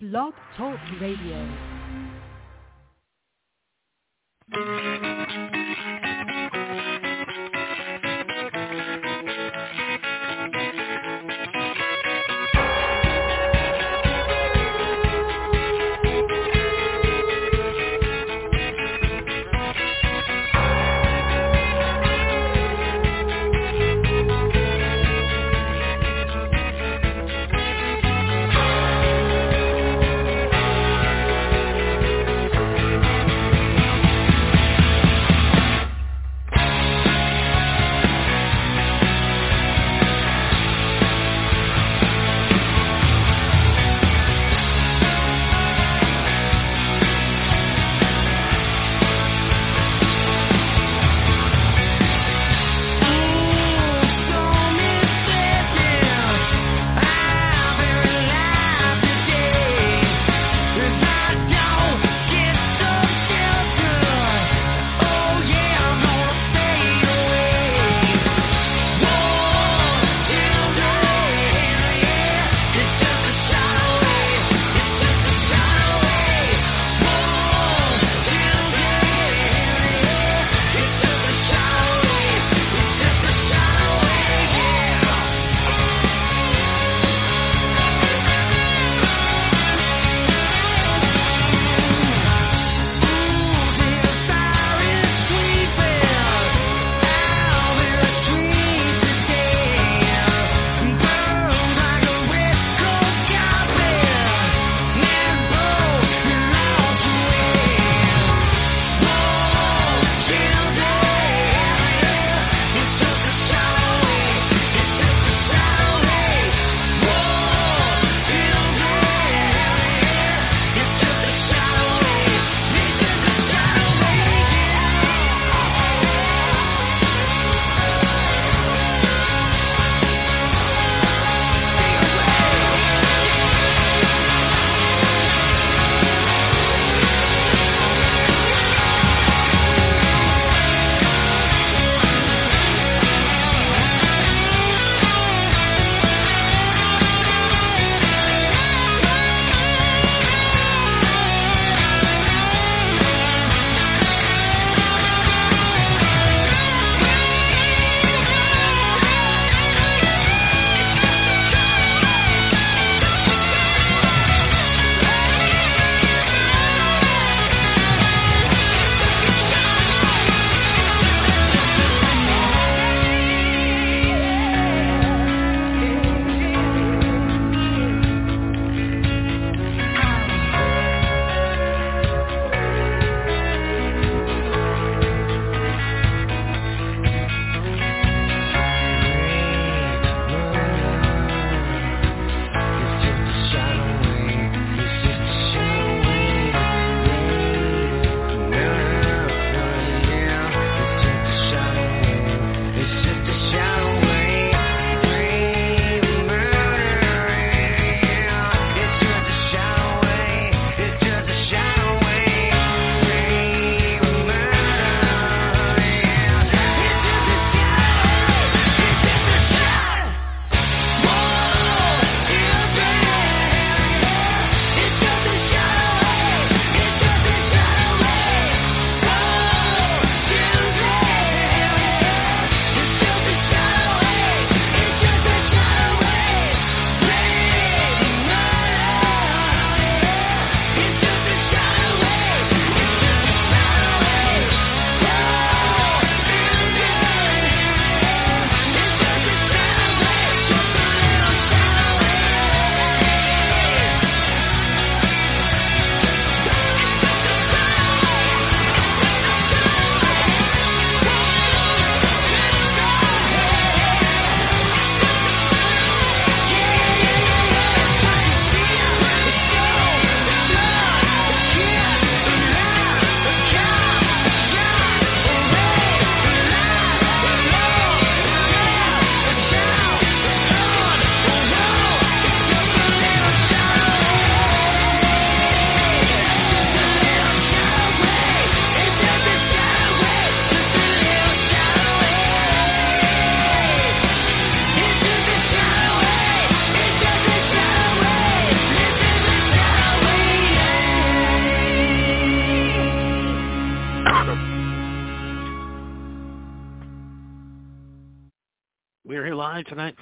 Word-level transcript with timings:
Blog 0.00 0.34
Talk 0.56 0.78
Radio. 1.00 1.48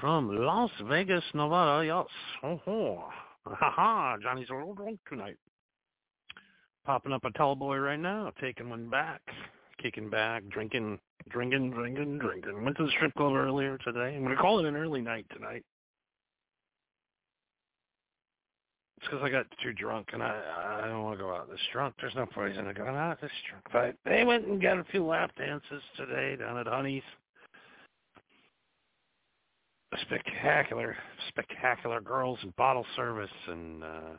From 0.00 0.35
Las 0.35 0.70
Vegas, 0.88 1.25
Nevada. 1.35 1.85
Yes. 1.85 2.06
Oh, 2.43 3.05
Ha 3.47 3.70
ha. 3.70 4.17
Johnny's 4.23 4.49
a 4.50 4.55
little 4.55 4.75
drunk 4.75 4.99
tonight. 5.08 5.37
Popping 6.85 7.12
up 7.12 7.25
a 7.25 7.31
tall 7.32 7.55
boy 7.55 7.76
right 7.76 7.99
now, 7.99 8.32
taking 8.41 8.70
one 8.70 8.88
back, 8.88 9.20
kicking 9.81 10.08
back, 10.08 10.43
drinking, 10.49 10.99
drinking, 11.29 11.70
drinking, 11.70 12.19
drinking. 12.19 12.64
Went 12.64 12.76
to 12.79 12.85
the 12.85 12.91
strip 12.93 13.14
club 13.14 13.35
earlier 13.35 13.79
today. 13.79 14.14
I'm 14.17 14.25
going 14.25 14.35
to 14.35 14.41
call 14.41 14.58
it 14.58 14.67
an 14.67 14.76
early 14.76 15.00
night 15.00 15.26
tonight. 15.35 15.64
It's 18.97 19.08
because 19.08 19.23
I 19.23 19.31
got 19.31 19.47
too 19.62 19.73
drunk 19.73 20.08
and 20.12 20.23
I 20.23 20.82
I 20.82 20.87
don't 20.88 21.05
want 21.05 21.19
to 21.19 21.25
go 21.25 21.35
out 21.35 21.49
this 21.49 21.61
drunk. 21.73 21.94
There's 22.00 22.14
no 22.14 22.26
reason 22.37 22.67
to 22.67 22.75
go 22.75 22.85
out 22.85 23.20
this 23.20 23.31
drunk. 23.49 23.64
But 23.73 23.97
they 24.05 24.25
went 24.25 24.47
and 24.47 24.61
got 24.61 24.79
a 24.79 24.85
few 24.85 25.06
lap 25.06 25.31
dances 25.38 25.82
today 25.97 26.37
down 26.37 26.58
at 26.58 26.67
Honey's 26.67 27.02
spectacular, 30.02 30.96
spectacular 31.28 32.00
girls 32.00 32.38
and 32.42 32.54
bottle 32.56 32.87
service, 32.96 33.31
and 33.48 33.82
uh, 33.84 34.16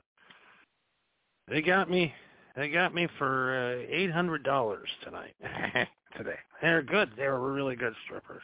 they 1.47 1.61
got 1.61 1.89
me. 1.89 2.13
They 2.55 2.69
got 2.69 2.93
me 2.93 3.07
for 3.17 3.55
uh, 3.79 3.85
eight 3.89 4.11
hundred 4.11 4.43
dollars 4.43 4.89
tonight. 5.03 5.33
today, 6.17 6.37
they're 6.61 6.83
good. 6.83 7.11
They 7.15 7.27
were 7.27 7.53
really 7.53 7.75
good 7.75 7.93
strippers. 8.05 8.43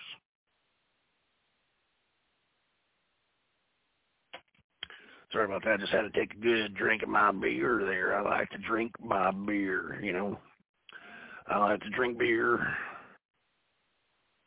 Sorry 5.34 5.44
about 5.44 5.64
that. 5.66 5.74
I 5.74 5.78
just 5.78 5.92
had 5.92 6.02
to 6.04 6.10
take 6.10 6.34
a 6.34 6.38
good 6.38 6.74
drink 6.76 7.04
of 7.04 7.10
my 7.10 7.32
beer 7.34 7.82
there. 7.86 8.18
I 8.18 8.22
like 8.22 8.50
to 8.52 8.58
drink 8.60 8.94
my 9.04 9.32
beer, 9.32 10.00
you 10.02 10.14
know. 10.14 10.40
I 11.48 11.58
like 11.58 11.82
to 11.82 11.90
drink 11.90 12.18
beer 12.18 12.66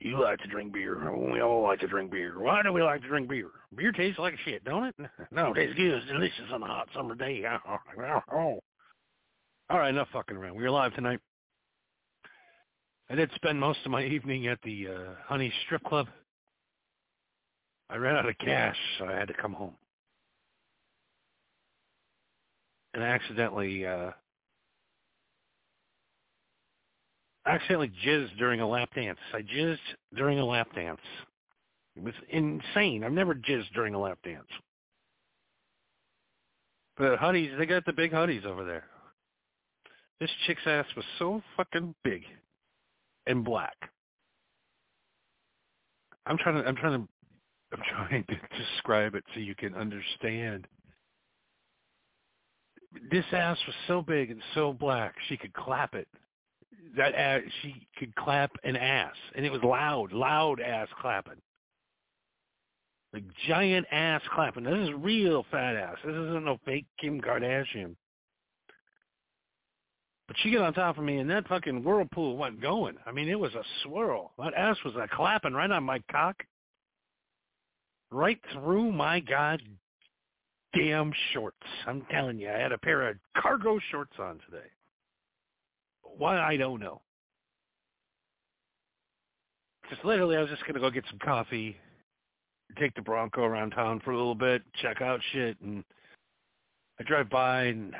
you 0.00 0.20
like 0.20 0.38
to 0.40 0.48
drink 0.48 0.72
beer. 0.72 1.12
We 1.32 1.40
all 1.40 1.62
like 1.62 1.80
to 1.80 1.86
drink 1.86 2.10
beer. 2.10 2.38
Why 2.38 2.62
do 2.62 2.72
we 2.72 2.82
like 2.82 3.02
to 3.02 3.08
drink 3.08 3.28
beer? 3.28 3.48
Beer 3.76 3.92
tastes 3.92 4.18
like 4.18 4.34
shit, 4.44 4.64
don't 4.64 4.84
it? 4.84 4.94
No, 5.30 5.52
it 5.52 5.54
tastes 5.54 5.76
good. 5.76 5.92
It's 5.92 6.06
delicious 6.06 6.50
on 6.52 6.62
a 6.62 6.66
hot 6.66 6.88
summer 6.94 7.14
day. 7.14 7.44
Oh. 7.66 7.78
All 9.70 9.78
right, 9.78 9.90
enough 9.90 10.08
fucking 10.12 10.36
around. 10.36 10.56
We're 10.56 10.70
live 10.70 10.94
tonight. 10.94 11.20
I 13.10 13.14
did 13.14 13.30
spend 13.34 13.60
most 13.60 13.80
of 13.84 13.90
my 13.90 14.02
evening 14.04 14.46
at 14.46 14.58
the 14.62 14.88
uh, 14.88 15.14
Honey 15.26 15.52
Strip 15.64 15.84
Club. 15.84 16.06
I 17.90 17.96
ran 17.96 18.16
out 18.16 18.28
of 18.28 18.38
cash, 18.38 18.76
so 18.98 19.04
I 19.04 19.12
had 19.12 19.28
to 19.28 19.34
come 19.34 19.52
home. 19.52 19.74
And 22.94 23.04
I 23.04 23.08
accidentally 23.08 23.84
uh, 23.86 24.10
accidentally 27.46 27.92
jizzed 28.04 28.36
during 28.38 28.60
a 28.60 28.68
lap 28.68 28.90
dance. 28.94 29.18
I 29.32 29.42
jizzed 29.42 29.78
during 30.14 30.38
a 30.38 30.44
lap 30.44 30.68
dance. 30.74 31.00
It 31.96 32.02
was 32.02 32.14
insane. 32.28 33.04
I've 33.04 33.12
never 33.12 33.34
jizzed 33.34 33.72
during 33.74 33.94
a 33.94 34.00
lap 34.00 34.18
dance. 34.24 34.46
But 36.96 37.18
Huddies, 37.18 37.56
they 37.58 37.66
got 37.66 37.84
the 37.86 37.92
big 37.92 38.12
Huddies 38.12 38.44
over 38.44 38.64
there. 38.64 38.84
This 40.20 40.30
chick's 40.46 40.66
ass 40.66 40.84
was 40.94 41.04
so 41.18 41.42
fucking 41.56 41.94
big 42.04 42.22
and 43.26 43.42
black. 43.42 43.76
I'm 46.26 46.36
trying 46.36 46.62
to 46.62 46.68
I'm 46.68 46.76
trying 46.76 47.00
to 47.00 47.08
I'm 47.72 47.82
trying 47.88 48.24
to 48.24 48.34
describe 48.58 49.14
it 49.14 49.24
so 49.32 49.40
you 49.40 49.54
can 49.54 49.74
understand. 49.74 50.66
This 53.10 53.24
ass 53.32 53.56
was 53.66 53.76
so 53.86 54.02
big 54.02 54.30
and 54.30 54.42
so 54.54 54.72
black 54.72 55.14
she 55.28 55.36
could 55.36 55.54
clap 55.54 55.94
it 55.94 56.08
that 56.96 57.14
ass, 57.14 57.42
she 57.62 57.86
could 57.98 58.14
clap 58.16 58.50
an 58.64 58.76
ass, 58.76 59.14
and 59.34 59.44
it 59.44 59.52
was 59.52 59.62
loud, 59.62 60.12
loud 60.12 60.60
ass 60.60 60.88
clapping. 61.00 61.40
Like 63.12 63.24
giant 63.48 63.86
ass 63.90 64.22
clapping. 64.34 64.64
This 64.64 64.88
is 64.88 64.94
real 64.96 65.44
fat 65.50 65.76
ass. 65.76 65.96
This 66.04 66.14
isn't 66.14 66.44
no 66.44 66.58
fake 66.64 66.86
Kim 67.00 67.20
Kardashian. 67.20 67.96
But 70.28 70.36
she 70.38 70.52
got 70.52 70.62
on 70.62 70.74
top 70.74 70.96
of 70.96 71.02
me, 71.02 71.18
and 71.18 71.28
that 71.28 71.48
fucking 71.48 71.82
whirlpool 71.82 72.36
went 72.36 72.60
going. 72.60 72.96
I 73.04 73.10
mean, 73.10 73.28
it 73.28 73.38
was 73.38 73.52
a 73.54 73.64
swirl. 73.82 74.30
That 74.38 74.54
ass 74.54 74.76
was 74.84 74.94
a 74.94 75.08
clapping 75.12 75.54
right 75.54 75.70
on 75.70 75.82
my 75.82 76.00
cock, 76.10 76.36
right 78.12 78.38
through 78.52 78.92
my 78.92 79.18
god 79.18 79.60
damn 80.72 81.12
shorts. 81.32 81.56
I'm 81.86 82.06
telling 82.12 82.38
you, 82.38 82.48
I 82.48 82.58
had 82.58 82.70
a 82.70 82.78
pair 82.78 83.08
of 83.08 83.16
cargo 83.36 83.80
shorts 83.90 84.12
on 84.20 84.38
today. 84.48 84.68
Why 86.16 86.38
I 86.38 86.56
don't 86.56 86.80
know. 86.80 87.00
Just 89.88 90.04
literally, 90.04 90.36
I 90.36 90.40
was 90.40 90.50
just 90.50 90.64
gonna 90.66 90.80
go 90.80 90.90
get 90.90 91.04
some 91.08 91.18
coffee, 91.18 91.76
take 92.78 92.94
the 92.94 93.02
Bronco 93.02 93.42
around 93.42 93.70
town 93.70 94.00
for 94.04 94.12
a 94.12 94.16
little 94.16 94.34
bit, 94.34 94.62
check 94.80 95.00
out 95.02 95.20
shit, 95.32 95.60
and 95.60 95.82
I 96.98 97.02
drive 97.04 97.28
by 97.30 97.64
and 97.64 97.94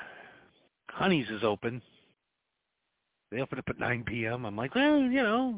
Honey's 0.91 1.29
is 1.31 1.43
open. 1.43 1.83
They 3.31 3.41
open 3.41 3.59
up 3.59 3.69
at 3.69 3.79
9 3.79 4.05
p.m. 4.05 4.45
I'm 4.45 4.57
like, 4.57 4.75
well, 4.75 4.99
you 4.99 5.23
know, 5.23 5.55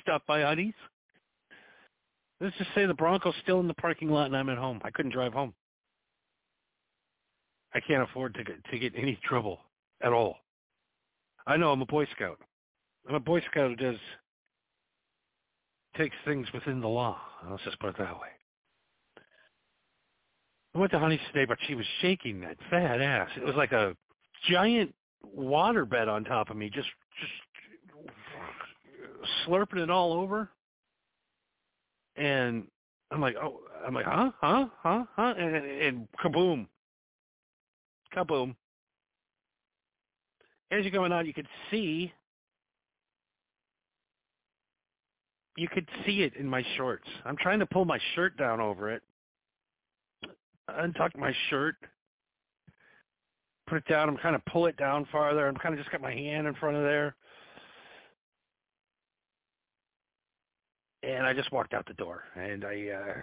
stop 0.00 0.24
by 0.26 0.42
Honey's. 0.42 0.74
Let's 2.40 2.56
just 2.56 2.70
say 2.74 2.86
the 2.86 2.94
Bronco's 2.94 3.34
still 3.42 3.60
in 3.60 3.68
the 3.68 3.74
parking 3.74 4.10
lot 4.10 4.26
and 4.26 4.36
I'm 4.36 4.48
at 4.48 4.58
home. 4.58 4.80
I 4.84 4.90
couldn't 4.90 5.12
drive 5.12 5.32
home. 5.32 5.54
I 7.74 7.80
can't 7.80 8.02
afford 8.02 8.34
to 8.34 8.44
get 8.44 8.64
to 8.70 8.78
get 8.78 8.92
any 8.96 9.18
trouble 9.24 9.58
at 10.02 10.12
all. 10.12 10.36
I 11.46 11.56
know 11.56 11.72
I'm 11.72 11.82
a 11.82 11.86
Boy 11.86 12.06
Scout. 12.14 12.38
I'm 13.08 13.14
a 13.14 13.20
Boy 13.20 13.40
Scout 13.50 13.70
who 13.70 13.76
does 13.76 13.98
takes 15.96 16.16
things 16.24 16.48
within 16.52 16.80
the 16.80 16.88
law. 16.88 17.18
Let's 17.48 17.62
just 17.62 17.78
put 17.78 17.90
it 17.90 17.98
that 17.98 18.14
way. 18.14 18.28
I 20.74 20.78
went 20.78 20.90
to 20.90 20.98
Honey's 20.98 21.20
today, 21.32 21.44
but 21.44 21.58
she 21.68 21.76
was 21.76 21.86
shaking 22.00 22.40
that 22.40 22.56
fat 22.68 23.00
ass. 23.00 23.28
It 23.36 23.44
was 23.44 23.54
like 23.54 23.70
a 23.70 23.96
giant 24.48 24.92
water 25.22 25.84
bed 25.84 26.08
on 26.08 26.24
top 26.24 26.50
of 26.50 26.56
me, 26.56 26.68
just 26.68 26.88
just 27.20 28.08
slurping 29.46 29.82
it 29.82 29.90
all 29.90 30.12
over. 30.14 30.50
And 32.16 32.66
I'm 33.10 33.20
like, 33.20 33.36
oh, 33.40 33.60
I'm 33.86 33.94
like, 33.94 34.06
huh, 34.06 34.30
huh, 34.40 34.66
huh, 34.82 35.04
huh, 35.14 35.34
and, 35.38 35.54
and 35.54 36.08
kaboom, 36.22 36.66
kaboom 38.14 38.56
as 40.70 40.82
you're 40.82 40.90
going 40.90 41.12
on, 41.12 41.26
you 41.26 41.34
could 41.34 41.48
see 41.70 42.12
you 45.56 45.68
could 45.68 45.88
see 46.04 46.22
it 46.22 46.34
in 46.36 46.48
my 46.48 46.64
shorts. 46.76 47.08
I'm 47.24 47.36
trying 47.36 47.60
to 47.60 47.66
pull 47.66 47.84
my 47.84 47.98
shirt 48.14 48.36
down 48.36 48.60
over 48.60 48.90
it. 48.90 49.02
Untuck 50.68 51.16
my 51.16 51.32
shirt. 51.48 51.76
Put 53.68 53.78
it 53.78 53.86
down. 53.86 54.08
I'm 54.08 54.16
kind 54.16 54.34
of 54.34 54.44
pull 54.46 54.66
it 54.66 54.76
down 54.76 55.06
farther. 55.12 55.46
I'm 55.46 55.56
kind 55.56 55.74
of 55.74 55.78
just 55.78 55.92
got 55.92 56.00
my 56.00 56.12
hand 56.12 56.46
in 56.46 56.54
front 56.54 56.76
of 56.76 56.82
there. 56.82 57.14
And 61.02 61.26
I 61.26 61.34
just 61.34 61.52
walked 61.52 61.74
out 61.74 61.86
the 61.86 61.94
door. 61.94 62.24
And 62.34 62.64
I 62.64 62.88
uh, 62.88 63.14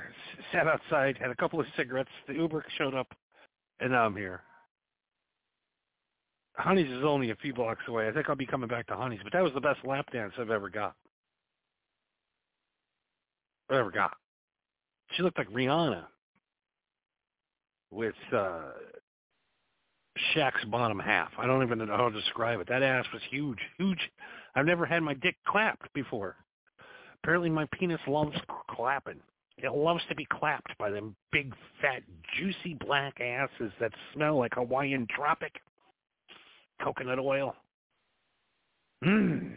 sat 0.51 0.67
outside, 0.67 1.17
had 1.17 1.31
a 1.31 1.35
couple 1.35 1.59
of 1.59 1.65
cigarettes. 1.75 2.09
The 2.27 2.33
Uber 2.33 2.63
showed 2.77 2.93
up, 2.93 3.07
and 3.79 3.91
now 3.91 4.05
I'm 4.05 4.15
here. 4.15 4.41
Honey's 6.61 6.91
is 6.91 7.03
only 7.03 7.31
a 7.31 7.35
few 7.35 7.53
blocks 7.53 7.81
away. 7.87 8.07
I 8.07 8.11
think 8.11 8.29
I'll 8.29 8.35
be 8.35 8.45
coming 8.45 8.69
back 8.69 8.87
to 8.87 8.95
Honey's, 8.95 9.19
but 9.23 9.33
that 9.33 9.43
was 9.43 9.53
the 9.53 9.61
best 9.61 9.79
lap 9.83 10.05
dance 10.11 10.33
I've 10.39 10.51
ever 10.51 10.69
got. 10.69 10.95
I 13.69 13.79
ever 13.79 13.91
got. 13.91 14.11
She 15.11 15.23
looked 15.23 15.37
like 15.37 15.49
Rihanna 15.49 16.05
with 17.89 18.15
uh 18.35 18.61
Shaq's 20.35 20.63
bottom 20.65 20.99
half. 20.99 21.31
I 21.37 21.47
don't 21.47 21.63
even 21.63 21.79
know 21.79 21.97
how 21.97 22.09
to 22.09 22.15
describe 22.21 22.59
it. 22.59 22.67
That 22.67 22.83
ass 22.83 23.05
was 23.13 23.21
huge, 23.29 23.59
huge. 23.77 24.11
I've 24.55 24.65
never 24.65 24.85
had 24.85 25.01
my 25.03 25.13
dick 25.15 25.37
clapped 25.47 25.91
before. 25.93 26.35
Apparently 27.23 27.49
my 27.49 27.65
penis 27.73 27.99
loves 28.07 28.35
clapping. 28.69 29.19
It 29.57 29.71
loves 29.73 30.01
to 30.09 30.15
be 30.15 30.25
clapped 30.25 30.77
by 30.77 30.89
them 30.89 31.15
big, 31.31 31.53
fat, 31.81 32.03
juicy 32.37 32.75
black 32.85 33.19
asses 33.21 33.71
that 33.79 33.93
smell 34.13 34.37
like 34.37 34.55
Hawaiian 34.55 35.07
tropic 35.15 35.53
coconut 36.83 37.19
oil. 37.19 37.55
Mmm. 39.03 39.55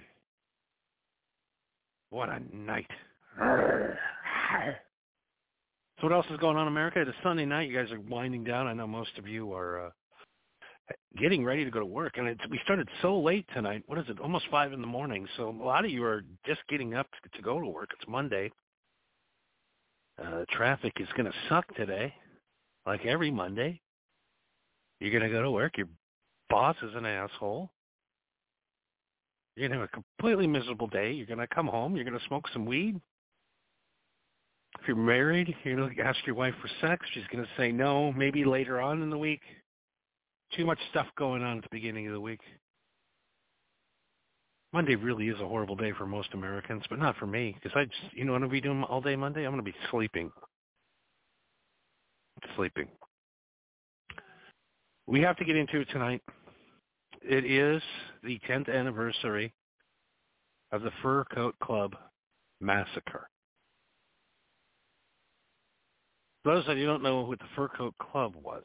What 2.11 2.29
a 2.29 2.41
night. 2.57 2.91
So 6.01 6.09
what 6.09 6.13
else 6.13 6.27
is 6.31 6.39
going 6.39 6.57
on 6.57 6.63
in 6.63 6.69
America? 6.69 7.01
It's 7.01 7.11
Sunday 7.23 7.45
night. 7.45 7.69
You 7.69 7.77
guys 7.77 7.91
are 7.93 8.01
winding 8.01 8.45
down. 8.45 8.67
I 8.67 8.73
know 8.73 8.87
most 8.87 9.17
of 9.19 9.27
you 9.27 9.53
are 9.53 9.87
uh, 9.87 9.91
getting 11.19 11.45
ready 11.45 11.65
to 11.65 11.71
go 11.71 11.81
to 11.81 11.87
work. 11.87 12.15
And 12.17 12.29
it's, 12.29 12.41
we 12.51 12.61
started 12.65 12.89
so 13.03 13.19
late 13.19 13.47
tonight. 13.55 13.83
What 13.87 13.99
is 13.99 14.05
it? 14.09 14.21
Almost 14.21 14.47
5 14.51 14.73
in 14.73 14.81
the 14.81 14.87
morning. 14.87 15.27
So 15.37 15.49
a 15.49 15.65
lot 15.65 15.85
of 15.85 15.91
you 15.91 16.05
are 16.05 16.23
just 16.47 16.61
getting 16.69 16.95
up 16.95 17.07
to, 17.23 17.37
to 17.37 17.43
go 17.43 17.61
to 17.61 17.67
work. 17.67 17.91
It's 17.99 18.09
Monday. 18.09 18.51
Uh, 20.23 20.45
traffic 20.51 20.93
is 21.01 21.09
going 21.17 21.27
to 21.27 21.37
suck 21.49 21.67
today, 21.75 22.15
like 22.87 23.05
every 23.05 23.31
Monday. 23.31 23.81
You're 25.01 25.11
going 25.11 25.29
to 25.29 25.37
go 25.37 25.43
to 25.43 25.51
work. 25.51 25.77
You're 25.77 25.89
boss 26.51 26.77
is 26.83 26.95
an 26.95 27.07
asshole. 27.07 27.71
You're 29.57 29.69
going 29.69 29.79
to 29.79 29.87
have 29.87 29.91
a 29.93 30.03
completely 30.19 30.47
miserable 30.47 30.89
day. 30.89 31.13
You're 31.13 31.27
going 31.27 31.39
to 31.39 31.47
come 31.47 31.67
home. 31.67 31.95
You're 31.95 32.05
going 32.05 32.19
to 32.19 32.27
smoke 32.27 32.49
some 32.53 32.67
weed. 32.67 33.01
If 34.81 34.89
you're 34.89 34.97
married, 34.97 35.55
you're 35.63 35.77
going 35.77 35.95
to 35.95 36.03
ask 36.03 36.19
your 36.27 36.35
wife 36.35 36.55
for 36.61 36.69
sex. 36.81 37.07
She's 37.15 37.27
going 37.31 37.45
to 37.45 37.51
say 37.57 37.71
no, 37.71 38.13
maybe 38.13 38.45
later 38.45 38.81
on 38.81 39.03
in 39.03 39.11
the 39.11 39.19
week. 39.19 39.43
Too 40.57 40.67
much 40.67 40.79
stuff 40.91 41.07
going 41.17 41.43
on 41.43 41.59
at 41.59 41.63
the 41.63 41.69
beginning 41.71 42.07
of 42.09 42.13
the 42.13 42.21
week. 42.21 42.41
Monday 44.73 44.97
really 44.97 45.29
is 45.29 45.41
a 45.41 45.47
horrible 45.47 45.77
day 45.77 45.93
for 45.97 46.05
most 46.05 46.31
Americans, 46.35 46.83
but 46.91 46.99
not 46.99 47.17
for 47.17 47.29
me 47.29 47.55
because 47.55 47.77
I 47.77 47.85
just, 47.85 48.13
you 48.13 48.25
know 48.25 48.33
what 48.33 48.43
I'm 48.43 48.49
going 48.49 48.61
to 48.61 48.63
be 48.63 48.69
doing 48.69 48.83
all 48.83 49.01
day 49.01 49.15
Monday? 49.15 49.45
I'm 49.45 49.53
going 49.53 49.65
to 49.65 49.71
be 49.71 49.77
sleeping. 49.91 50.33
Sleeping. 52.57 52.89
We 55.07 55.21
have 55.21 55.37
to 55.37 55.45
get 55.45 55.57
into 55.57 55.81
it 55.81 55.89
tonight. 55.91 56.23
It 57.23 57.45
is 57.45 57.83
the 58.23 58.39
10th 58.49 58.75
anniversary 58.75 59.53
of 60.73 60.83
the 60.83 60.91
Fur 61.03 61.25
Coat 61.25 61.55
Club 61.61 61.95
massacre. 62.61 63.29
those 66.45 66.65
of 66.69 66.77
you 66.77 66.85
who 66.85 66.91
don't 66.91 67.03
know 67.03 67.23
what 67.23 67.39
the 67.39 67.47
Fur 67.57 67.69
Coat 67.69 67.95
Club 67.99 68.35
was, 68.43 68.65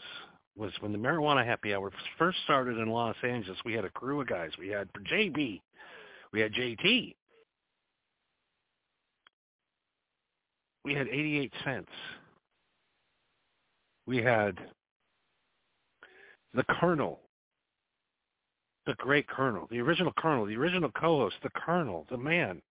was 0.58 0.72
when 0.82 0.92
the 0.92 0.98
marijuana 0.98 1.46
happy 1.46 1.74
hour 1.74 1.92
first 2.18 2.38
started 2.44 2.78
in 2.78 2.90
Los 2.90 3.16
Angeles, 3.24 3.58
we 3.64 3.74
had 3.74 3.86
a 3.86 3.90
crew 3.90 4.20
of 4.20 4.28
guys. 4.28 4.52
We 4.60 4.68
had 4.68 4.90
JB, 5.10 5.62
we 6.34 6.40
had 6.40 6.54
JT. 6.54 7.16
We 10.86 10.94
had 10.94 11.08
88 11.08 11.54
cents. 11.64 11.92
We 14.08 14.18
had 14.18 14.58
the 16.54 16.64
Colonel, 16.80 17.20
the 18.86 18.94
great 18.96 19.28
Colonel, 19.28 19.68
the 19.70 19.80
original 19.80 20.14
Colonel, 20.18 20.46
the 20.46 20.56
original 20.56 20.90
co-host, 20.92 21.36
the 21.44 21.50
Colonel, 21.52 22.06
the 22.10 22.18
man, 22.18 22.62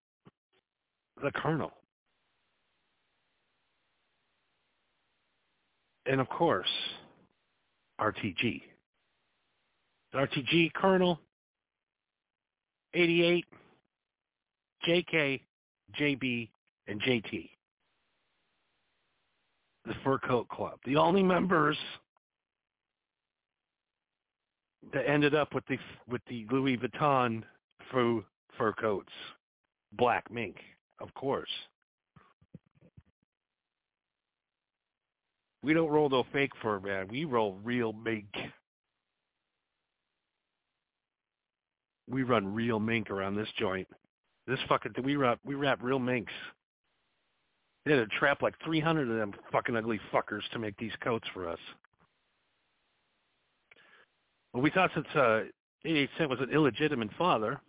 the 1.22 1.30
Colonel. 1.32 1.72
And 6.06 6.20
of 6.20 6.28
course, 6.28 6.68
RTG. 8.00 8.62
RTG 10.14 10.72
Colonel 10.72 11.20
88, 12.94 13.44
JK, 14.88 15.40
JB, 16.00 16.48
and 16.86 17.00
JT. 17.02 17.50
The 19.84 19.94
Fur 20.02 20.18
Coat 20.18 20.48
Club. 20.48 20.78
The 20.86 20.96
only 20.96 21.22
members 21.22 21.76
that 24.92 25.08
ended 25.08 25.34
up 25.34 25.54
with 25.54 25.66
the 25.66 25.78
with 26.08 26.22
the 26.28 26.46
Louis 26.50 26.76
Vuitton 26.76 27.42
fur 27.90 28.20
fur 28.56 28.72
coats, 28.72 29.12
black 29.92 30.30
mink, 30.30 30.56
of 31.00 31.12
course. 31.14 31.50
We 35.62 35.74
don't 35.74 35.90
roll 35.90 36.08
no 36.08 36.24
fake 36.32 36.52
fur, 36.62 36.80
man. 36.80 37.08
We 37.08 37.24
roll 37.24 37.58
real 37.64 37.92
mink. 37.92 38.28
we 42.10 42.22
run 42.22 42.54
real 42.54 42.80
mink 42.80 43.10
around 43.10 43.36
this 43.36 43.48
joint. 43.58 43.86
This 44.46 44.58
fucking 44.68 44.92
we 45.04 45.16
wrap 45.16 45.38
we 45.44 45.54
wrap 45.54 45.82
real 45.82 45.98
minks. 45.98 46.32
They 47.84 47.92
had 47.92 48.10
to 48.10 48.18
trap 48.18 48.42
like 48.42 48.54
300 48.64 49.08
of 49.10 49.16
them 49.16 49.32
fucking 49.52 49.76
ugly 49.76 50.00
fuckers 50.12 50.42
to 50.52 50.58
make 50.58 50.76
these 50.78 50.92
coats 51.02 51.26
for 51.32 51.48
us. 51.48 51.58
Well, 54.52 54.62
we 54.62 54.70
thought 54.70 54.90
since 54.94 55.06
uh, 55.14 55.40
88 55.84 56.10
Cent 56.16 56.30
was 56.30 56.40
an 56.40 56.50
illegitimate 56.50 57.10
father, 57.18 57.60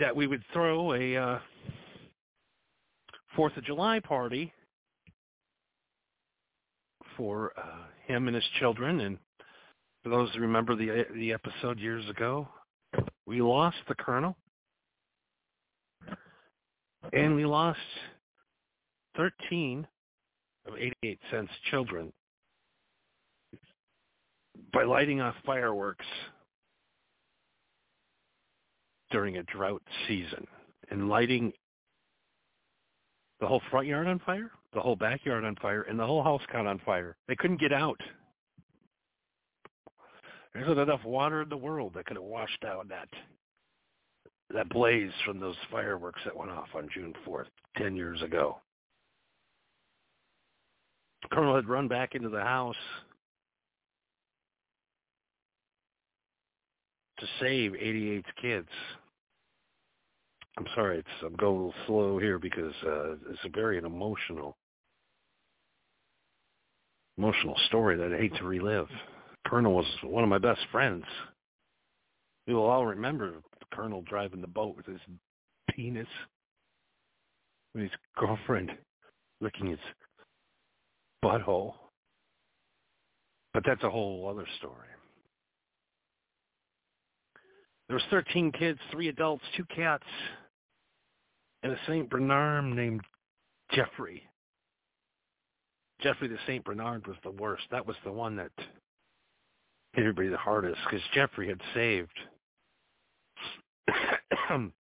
that 0.00 0.14
we 0.14 0.26
would 0.26 0.42
throw 0.52 0.94
a 0.94 1.16
uh, 1.16 1.38
Fourth 3.36 3.56
of 3.56 3.64
July 3.64 4.00
party 4.00 4.52
for 7.16 7.52
uh, 7.56 7.84
him 8.06 8.26
and 8.26 8.34
his 8.34 8.44
children. 8.58 9.00
And 9.00 9.18
for 10.02 10.08
those 10.08 10.30
who 10.34 10.40
remember 10.40 10.74
the 10.74 11.04
the 11.14 11.32
episode 11.32 11.78
years 11.78 12.08
ago, 12.08 12.48
we 13.26 13.40
lost 13.42 13.76
the 13.88 13.94
colonel, 13.94 14.36
and 17.12 17.36
we 17.36 17.44
lost 17.44 17.78
13 19.16 19.86
of 20.66 20.74
88 20.76 21.18
cents 21.30 21.52
children 21.70 22.12
by 24.72 24.84
lighting 24.84 25.20
off 25.20 25.34
fireworks 25.44 26.06
during 29.10 29.36
a 29.38 29.42
drought 29.44 29.82
season 30.08 30.46
and 30.90 31.08
lighting 31.08 31.52
the 33.40 33.46
whole 33.46 33.62
front 33.70 33.86
yard 33.86 34.06
on 34.06 34.18
fire, 34.20 34.50
the 34.72 34.80
whole 34.80 34.96
backyard 34.96 35.44
on 35.44 35.56
fire, 35.56 35.82
and 35.82 35.98
the 35.98 36.06
whole 36.06 36.22
house 36.22 36.42
caught 36.50 36.66
on 36.66 36.80
fire. 36.80 37.16
They 37.28 37.36
couldn't 37.36 37.60
get 37.60 37.72
out. 37.72 38.00
There 40.52 40.62
isn't 40.64 40.78
enough 40.78 41.04
water 41.04 41.42
in 41.42 41.48
the 41.48 41.56
world 41.56 41.92
that 41.94 42.06
could 42.06 42.16
have 42.16 42.24
washed 42.24 42.64
out 42.64 42.88
that 42.88 43.08
that 44.54 44.68
blaze 44.68 45.10
from 45.24 45.40
those 45.40 45.56
fireworks 45.70 46.20
that 46.24 46.36
went 46.36 46.50
off 46.50 46.68
on 46.74 46.88
June 46.94 47.12
4th, 47.26 47.46
10 47.76 47.96
years 47.96 48.22
ago. 48.22 48.58
Colonel 51.32 51.56
had 51.56 51.68
run 51.68 51.88
back 51.88 52.14
into 52.14 52.28
the 52.28 52.40
house 52.40 52.76
to 57.18 57.26
save 57.40 57.72
88's 57.72 58.26
kids. 58.40 58.68
I'm 60.58 60.66
sorry, 60.74 60.98
it's 60.98 61.08
I'm 61.24 61.36
going 61.36 61.54
a 61.54 61.56
little 61.56 61.74
slow 61.86 62.18
here 62.18 62.38
because 62.38 62.72
uh, 62.84 63.12
it's 63.30 63.44
a 63.44 63.50
very 63.50 63.78
an 63.78 63.84
emotional, 63.84 64.56
emotional 67.18 67.56
story 67.66 67.96
that 67.96 68.12
I 68.14 68.18
hate 68.18 68.34
to 68.36 68.44
relive. 68.44 68.88
Colonel 69.46 69.74
was 69.74 69.86
one 70.02 70.24
of 70.24 70.30
my 70.30 70.38
best 70.38 70.60
friends. 70.72 71.04
We 72.46 72.54
will 72.54 72.66
all 72.66 72.86
remember 72.86 73.32
the 73.32 73.76
Colonel 73.76 74.02
driving 74.02 74.40
the 74.40 74.46
boat 74.46 74.76
with 74.76 74.86
his 74.86 75.00
penis 75.70 76.08
and 77.74 77.82
his 77.82 77.92
girlfriend 78.16 78.72
licking 79.40 79.66
his 79.66 79.78
butthole. 81.22 81.74
But 83.52 83.62
that's 83.66 83.82
a 83.82 83.90
whole 83.90 84.28
other 84.30 84.46
story. 84.58 84.88
There 87.88 87.94
was 87.94 88.04
13 88.10 88.52
kids, 88.52 88.78
three 88.90 89.08
adults, 89.08 89.44
two 89.56 89.64
cats, 89.64 90.04
and 91.62 91.72
a 91.72 91.78
St. 91.86 92.10
Bernard 92.10 92.64
named 92.64 93.02
Jeffrey. 93.72 94.22
Jeffrey 96.00 96.28
the 96.28 96.38
St. 96.46 96.64
Bernard 96.64 97.06
was 97.06 97.16
the 97.22 97.30
worst. 97.30 97.64
That 97.70 97.86
was 97.86 97.96
the 98.04 98.12
one 98.12 98.36
that 98.36 98.52
hit 99.92 100.02
everybody 100.02 100.28
the 100.28 100.36
hardest 100.36 100.78
because 100.84 101.00
Jeffrey 101.14 101.48
had 101.48 101.60
saved 101.74 102.18
an 104.50 104.72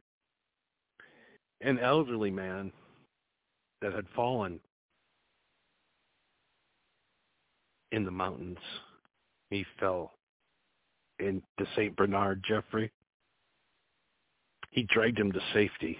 elderly 1.79 2.31
man 2.31 2.73
that 3.81 3.93
had 3.93 4.07
fallen 4.17 4.59
in 7.93 8.05
the 8.05 8.11
mountains. 8.11 8.59
He 9.51 9.65
fell 9.79 10.13
into 11.19 11.43
St. 11.77 11.95
Bernard 11.97 12.43
Jeffrey. 12.47 12.91
He 14.71 14.83
dragged 14.85 15.19
him 15.19 15.33
to 15.33 15.41
safety, 15.53 15.99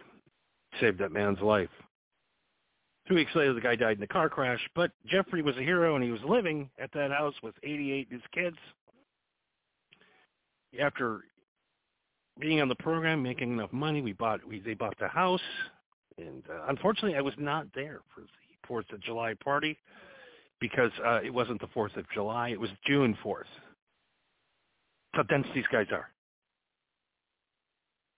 saved 0.81 0.99
that 0.99 1.13
man's 1.13 1.41
life. 1.41 1.71
Two 3.07 3.15
weeks 3.15 3.31
later, 3.35 3.53
the 3.53 3.61
guy 3.61 3.77
died 3.77 3.99
in 3.99 4.03
a 4.03 4.09
car 4.09 4.29
crash, 4.29 4.61
but 4.75 4.91
Jeffrey 5.07 5.43
was 5.43 5.57
a 5.57 5.63
hero, 5.63 5.95
and 5.95 6.03
he 6.03 6.11
was 6.11 6.23
living 6.27 6.71
at 6.79 6.91
that 6.95 7.11
house 7.11 7.35
with 7.43 7.55
88 7.63 8.07
of 8.07 8.13
his 8.13 8.23
kids 8.33 8.57
after 10.81 11.21
being 12.39 12.61
on 12.61 12.69
the 12.69 12.75
program, 12.77 13.23
making 13.23 13.53
enough 13.53 13.73
money, 13.73 14.03
we 14.03 14.13
bought 14.13 14.41
we 14.47 14.61
they 14.61 14.75
bought 14.75 14.99
the 14.99 15.09
house, 15.09 15.41
and 16.19 16.43
uh, 16.51 16.65
unfortunately, 16.69 17.17
I 17.17 17.21
was 17.21 17.35
not 17.39 17.67
there 17.75 18.01
for 18.15 18.23
the 18.23 18.29
Fourth 18.67 18.91
of 18.93 19.01
July 19.01 19.35
party 19.35 19.79
because 20.61 20.91
uh, 21.05 21.21
it 21.23 21.33
wasn't 21.33 21.61
the 21.61 21.69
Fourth 21.69 21.97
of 21.97 22.05
July; 22.13 22.49
it 22.51 22.61
was 22.61 22.71
June 22.87 23.17
Fourth. 23.23 23.47
How 25.15 25.23
dense 25.23 25.47
these 25.55 25.67
guys 25.71 25.87
are. 25.93 26.11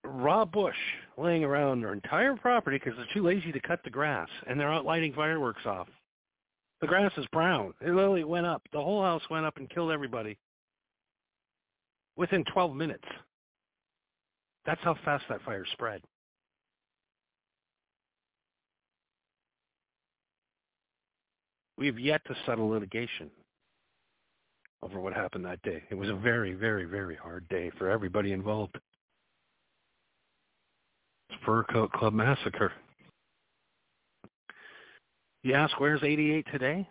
Raw 0.02 0.44
bush 0.46 0.76
laying 1.18 1.44
around 1.44 1.80
their 1.80 1.92
entire 1.92 2.36
property 2.36 2.78
because 2.78 2.96
they're 2.96 3.06
too 3.12 3.26
lazy 3.26 3.52
to 3.52 3.60
cut 3.60 3.80
the 3.84 3.90
grass, 3.90 4.28
and 4.46 4.58
they're 4.58 4.72
out 4.72 4.86
lighting 4.86 5.12
fireworks 5.12 5.66
off. 5.66 5.88
The 6.80 6.86
grass 6.86 7.12
is 7.18 7.26
brown. 7.32 7.74
It 7.80 7.90
literally 7.90 8.24
went 8.24 8.46
up. 8.46 8.62
The 8.72 8.80
whole 8.80 9.02
house 9.02 9.22
went 9.30 9.44
up 9.44 9.58
and 9.58 9.68
killed 9.68 9.90
everybody 9.90 10.38
within 12.16 12.44
12 12.52 12.74
minutes. 12.74 13.04
That's 14.64 14.80
how 14.82 14.96
fast 15.04 15.24
that 15.28 15.42
fire 15.42 15.66
spread. 15.72 16.02
We 21.76 21.86
have 21.86 21.98
yet 21.98 22.22
to 22.26 22.34
settle 22.46 22.68
litigation 22.68 23.30
over 24.86 25.00
what 25.00 25.12
happened 25.12 25.44
that 25.44 25.60
day. 25.62 25.82
It 25.90 25.96
was 25.96 26.08
a 26.08 26.14
very, 26.14 26.52
very, 26.52 26.84
very 26.84 27.16
hard 27.16 27.48
day 27.48 27.70
for 27.76 27.90
everybody 27.90 28.32
involved. 28.32 28.78
Fur 31.44 31.64
Coat 31.64 31.90
Club 31.92 32.12
massacre. 32.12 32.72
You 35.42 35.54
ask, 35.54 35.78
where's 35.80 36.02
88 36.02 36.46
today? 36.52 36.88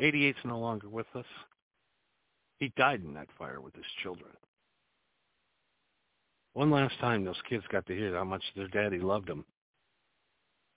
88's 0.00 0.38
no 0.44 0.58
longer 0.58 0.88
with 0.88 1.06
us. 1.14 1.24
He 2.58 2.70
died 2.76 3.02
in 3.02 3.14
that 3.14 3.28
fire 3.38 3.60
with 3.60 3.74
his 3.74 3.84
children. 4.02 4.30
One 6.52 6.70
last 6.70 6.98
time 7.00 7.24
those 7.24 7.40
kids 7.48 7.64
got 7.72 7.86
to 7.86 7.94
hear 7.94 8.14
how 8.14 8.24
much 8.24 8.42
their 8.54 8.68
daddy 8.68 8.98
loved 8.98 9.28
them. 9.28 9.44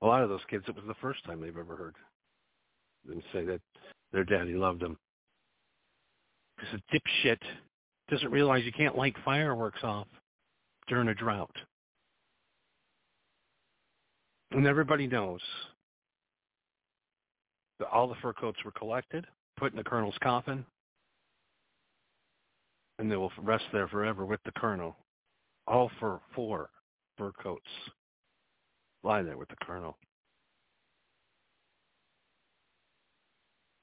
A 0.02 0.06
lot 0.06 0.24
of 0.24 0.30
those 0.30 0.42
kids, 0.50 0.64
it 0.68 0.76
was 0.76 0.86
the 0.88 0.96
first 0.96 1.24
time 1.26 1.42
they've 1.42 1.58
ever 1.58 1.76
heard 1.76 1.96
them 3.06 3.22
say 3.34 3.44
that 3.46 3.62
their 4.12 4.24
daddy 4.24 4.54
loved 4.54 4.82
them. 4.82 4.98
Because 6.58 6.80
a 6.80 6.96
dipshit 6.96 7.40
doesn't 8.10 8.32
realize 8.32 8.64
you 8.66 8.72
can't 8.72 8.98
light 8.98 9.16
fireworks 9.24 9.84
off 9.84 10.08
during 10.88 11.10
a 11.10 11.14
drought. 11.14 11.56
And 14.52 14.66
everybody 14.66 15.08
knows 15.08 15.42
that 17.80 17.90
all 17.90 18.08
the 18.08 18.16
fur 18.22 18.34
coats 18.34 18.58
were 18.64 18.72
collected, 18.72 19.26
put 19.58 19.72
in 19.72 19.78
the 19.78 19.84
colonel's 19.84 20.18
coffin, 20.24 20.66
and 22.98 23.12
they 23.12 23.18
will 23.18 23.32
rest 23.44 23.66
there 23.72 23.88
forever 23.88 24.26
with 24.26 24.40
the 24.46 24.52
colonel. 24.54 24.96
All 25.68 25.92
for 26.00 26.22
four 26.34 26.70
fur 27.18 27.32
coats 27.44 27.68
lie 29.04 29.22
there 29.22 29.38
with 29.38 29.50
the 29.50 29.56
colonel. 29.62 29.98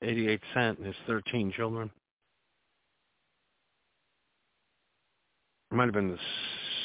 88 0.02 0.40
Cent 0.52 0.78
and 0.78 0.86
his 0.86 0.96
13 1.06 1.52
children. 1.52 1.90
It 5.70 5.74
might 5.74 5.84
have 5.84 5.94
been 5.94 6.10
the 6.10 6.18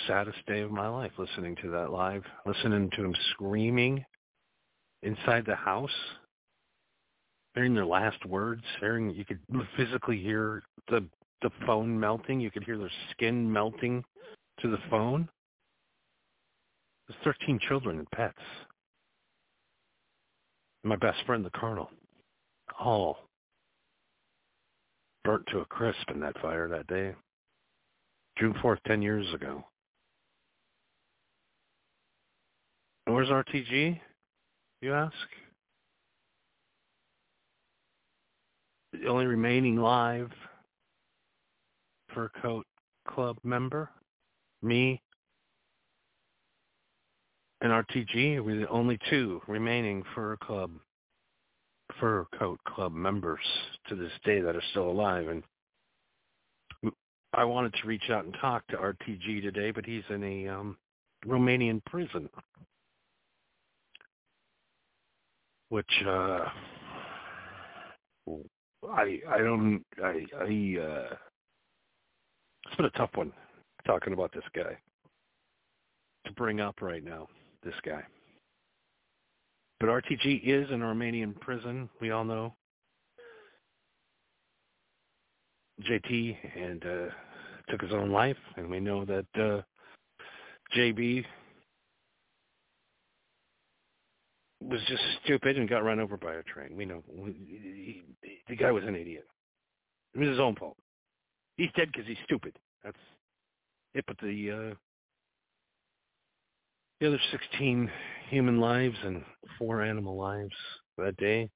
saddest 0.07 0.45
day 0.47 0.61
of 0.61 0.71
my 0.71 0.87
life 0.87 1.11
listening 1.17 1.55
to 1.61 1.69
that 1.71 1.91
live, 1.91 2.23
listening 2.45 2.89
to 2.95 3.03
him 3.03 3.15
screaming 3.31 4.03
inside 5.03 5.45
the 5.45 5.55
house, 5.55 5.89
hearing 7.53 7.73
their 7.73 7.85
last 7.85 8.25
words, 8.25 8.63
hearing 8.79 9.11
you 9.11 9.25
could 9.25 9.39
physically 9.77 10.19
hear 10.21 10.63
the 10.89 11.05
the 11.41 11.49
phone 11.65 11.97
melting, 11.97 12.39
you 12.39 12.51
could 12.51 12.63
hear 12.63 12.77
their 12.77 12.91
skin 13.11 13.51
melting 13.51 14.03
to 14.61 14.69
the 14.69 14.79
phone. 14.89 15.29
There's 17.07 17.35
13 17.39 17.59
children 17.67 17.99
and 17.99 18.11
pets. 18.11 18.41
My 20.83 20.95
best 20.95 21.17
friend, 21.25 21.45
the 21.45 21.49
colonel, 21.51 21.89
all 22.79 23.19
burnt 25.23 25.45
to 25.47 25.59
a 25.59 25.65
crisp 25.65 26.09
in 26.13 26.19
that 26.21 26.39
fire 26.41 26.67
that 26.69 26.87
day. 26.87 27.13
June 28.39 28.53
4th, 28.63 28.77
10 28.87 29.01
years 29.01 29.25
ago. 29.33 29.65
Where's 33.05 33.27
RTG, 33.27 33.99
you 34.81 34.93
ask? 34.93 35.13
The 38.93 39.07
only 39.07 39.25
remaining 39.25 39.75
live 39.77 40.31
fur 42.13 42.29
coat 42.41 42.65
club 43.07 43.37
member, 43.43 43.89
me, 44.61 45.01
and 47.61 47.71
RTG. 47.71 48.43
We're 48.43 48.61
the 48.61 48.69
only 48.69 48.97
two 49.09 49.41
remaining 49.47 50.03
fur 50.15 50.37
club 50.37 50.71
fur 51.99 52.25
coat 52.37 52.59
club 52.67 52.93
members 52.93 53.39
to 53.89 53.95
this 53.95 54.11
day 54.23 54.39
that 54.39 54.55
are 54.55 54.63
still 54.71 54.89
alive. 54.89 55.27
And 55.27 55.43
I 57.33 57.43
wanted 57.43 57.73
to 57.75 57.87
reach 57.87 58.09
out 58.09 58.25
and 58.25 58.35
talk 58.41 58.65
to 58.67 58.77
RTG 58.77 59.41
today, 59.41 59.71
but 59.71 59.85
he's 59.85 60.03
in 60.09 60.23
a 60.23 60.47
um, 60.47 60.77
Romanian 61.25 61.83
prison, 61.85 62.27
which 65.69 66.03
uh, 66.07 66.45
I 68.89 69.19
I 69.29 69.37
don't 69.37 69.83
I 70.03 70.25
I 70.39 70.77
uh, 70.81 71.15
it's 72.65 72.75
been 72.77 72.85
a 72.85 72.97
tough 72.97 73.11
one 73.13 73.31
talking 73.85 74.13
about 74.13 74.33
this 74.33 74.43
guy 74.55 74.77
to 76.25 76.33
bring 76.33 76.59
up 76.59 76.81
right 76.81 77.03
now. 77.03 77.27
This 77.63 77.75
guy, 77.85 78.01
but 79.79 79.89
RTG 79.89 80.41
is 80.43 80.71
in 80.71 80.81
a 80.81 80.85
Romanian 80.85 81.39
prison. 81.39 81.89
We 82.01 82.09
all 82.09 82.23
know 82.23 82.55
JT 85.87 86.37
and 86.55 86.85
uh, 86.85 87.05
took 87.69 87.81
his 87.81 87.93
own 87.93 88.11
life, 88.11 88.37
and 88.57 88.69
we 88.69 88.79
know 88.79 89.05
that 89.05 89.25
uh, 89.35 89.61
JB 90.75 91.25
was 94.61 94.81
just 94.87 95.01
stupid 95.23 95.57
and 95.57 95.69
got 95.69 95.83
run 95.83 95.99
over 95.99 96.17
by 96.17 96.33
a 96.33 96.43
train. 96.43 96.75
We 96.75 96.85
know 96.85 97.01
he, 97.25 98.03
he, 98.21 98.41
the 98.49 98.55
guy 98.55 98.71
was 98.71 98.83
an 98.83 98.95
idiot. 98.95 99.25
It 100.13 100.19
was 100.19 100.29
his 100.29 100.39
own 100.39 100.55
fault. 100.55 100.77
He's 101.57 101.69
dead 101.75 101.89
because 101.91 102.07
he's 102.07 102.17
stupid. 102.25 102.57
That's 102.83 102.97
it. 103.93 104.03
But 104.05 104.17
the 104.21 104.71
uh, 104.71 104.75
the 106.99 107.07
other 107.07 107.19
16 107.31 107.89
human 108.29 108.59
lives 108.59 108.97
and 109.03 109.23
four 109.57 109.81
animal 109.81 110.17
lives 110.17 110.55
that 110.97 111.15
day 111.17 111.49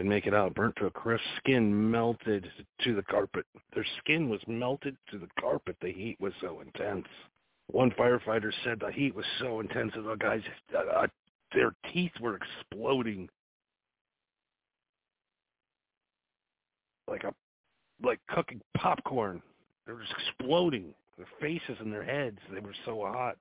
and 0.00 0.08
make 0.08 0.26
it 0.26 0.32
out, 0.32 0.54
burnt 0.54 0.74
to 0.76 0.86
a 0.86 0.90
crisp, 0.90 1.22
skin 1.36 1.90
melted 1.90 2.50
to 2.82 2.94
the 2.94 3.02
carpet. 3.02 3.44
Their 3.74 3.86
skin 3.98 4.30
was 4.30 4.40
melted 4.48 4.96
to 5.10 5.18
the 5.18 5.28
carpet. 5.38 5.76
The 5.82 5.92
heat 5.92 6.16
was 6.18 6.32
so 6.40 6.60
intense. 6.60 7.06
One 7.66 7.90
firefighter 7.92 8.50
said 8.64 8.80
the 8.80 8.90
heat 8.90 9.14
was 9.14 9.26
so 9.38 9.60
intense 9.60 9.92
that 9.94 10.02
the 10.02 10.16
guys, 10.16 10.40
uh, 10.76 11.06
their 11.54 11.74
teeth 11.92 12.12
were 12.18 12.38
exploding 12.38 13.28
like 17.06 17.24
a 17.24 17.34
like 18.02 18.20
cooking 18.30 18.62
popcorn. 18.78 19.42
They 19.86 19.92
were 19.92 20.00
just 20.00 20.14
exploding. 20.28 20.94
Their 21.18 21.28
faces 21.38 21.76
and 21.80 21.92
their 21.92 22.04
heads. 22.04 22.38
They 22.50 22.60
were 22.60 22.74
so 22.86 23.02
hot 23.02 23.36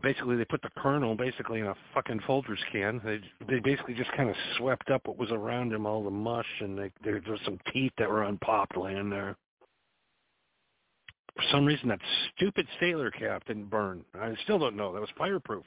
basically 0.00 0.36
they 0.36 0.44
put 0.44 0.62
the 0.62 0.70
colonel 0.78 1.14
basically 1.14 1.60
in 1.60 1.66
a 1.66 1.74
fucking 1.94 2.20
Folgers 2.20 2.58
can. 2.70 3.00
They 3.04 3.20
they 3.46 3.60
basically 3.60 3.94
just 3.94 4.12
kind 4.12 4.30
of 4.30 4.36
swept 4.56 4.90
up 4.90 5.06
what 5.06 5.18
was 5.18 5.30
around 5.30 5.72
him, 5.72 5.86
all 5.86 6.02
the 6.02 6.10
mush, 6.10 6.46
and 6.60 6.78
they, 6.78 6.90
there 7.04 7.22
was 7.26 7.40
some 7.44 7.58
teeth 7.72 7.92
that 7.98 8.08
were 8.08 8.24
unpopped 8.24 8.76
laying 8.76 9.10
there. 9.10 9.36
For 11.36 11.42
some 11.50 11.64
reason, 11.64 11.88
that 11.88 12.00
stupid 12.36 12.66
sailor 12.78 13.10
cap 13.10 13.44
didn't 13.46 13.70
burn. 13.70 14.04
I 14.14 14.34
still 14.44 14.58
don't 14.58 14.76
know. 14.76 14.92
That 14.92 15.00
was 15.00 15.10
fireproof. 15.16 15.64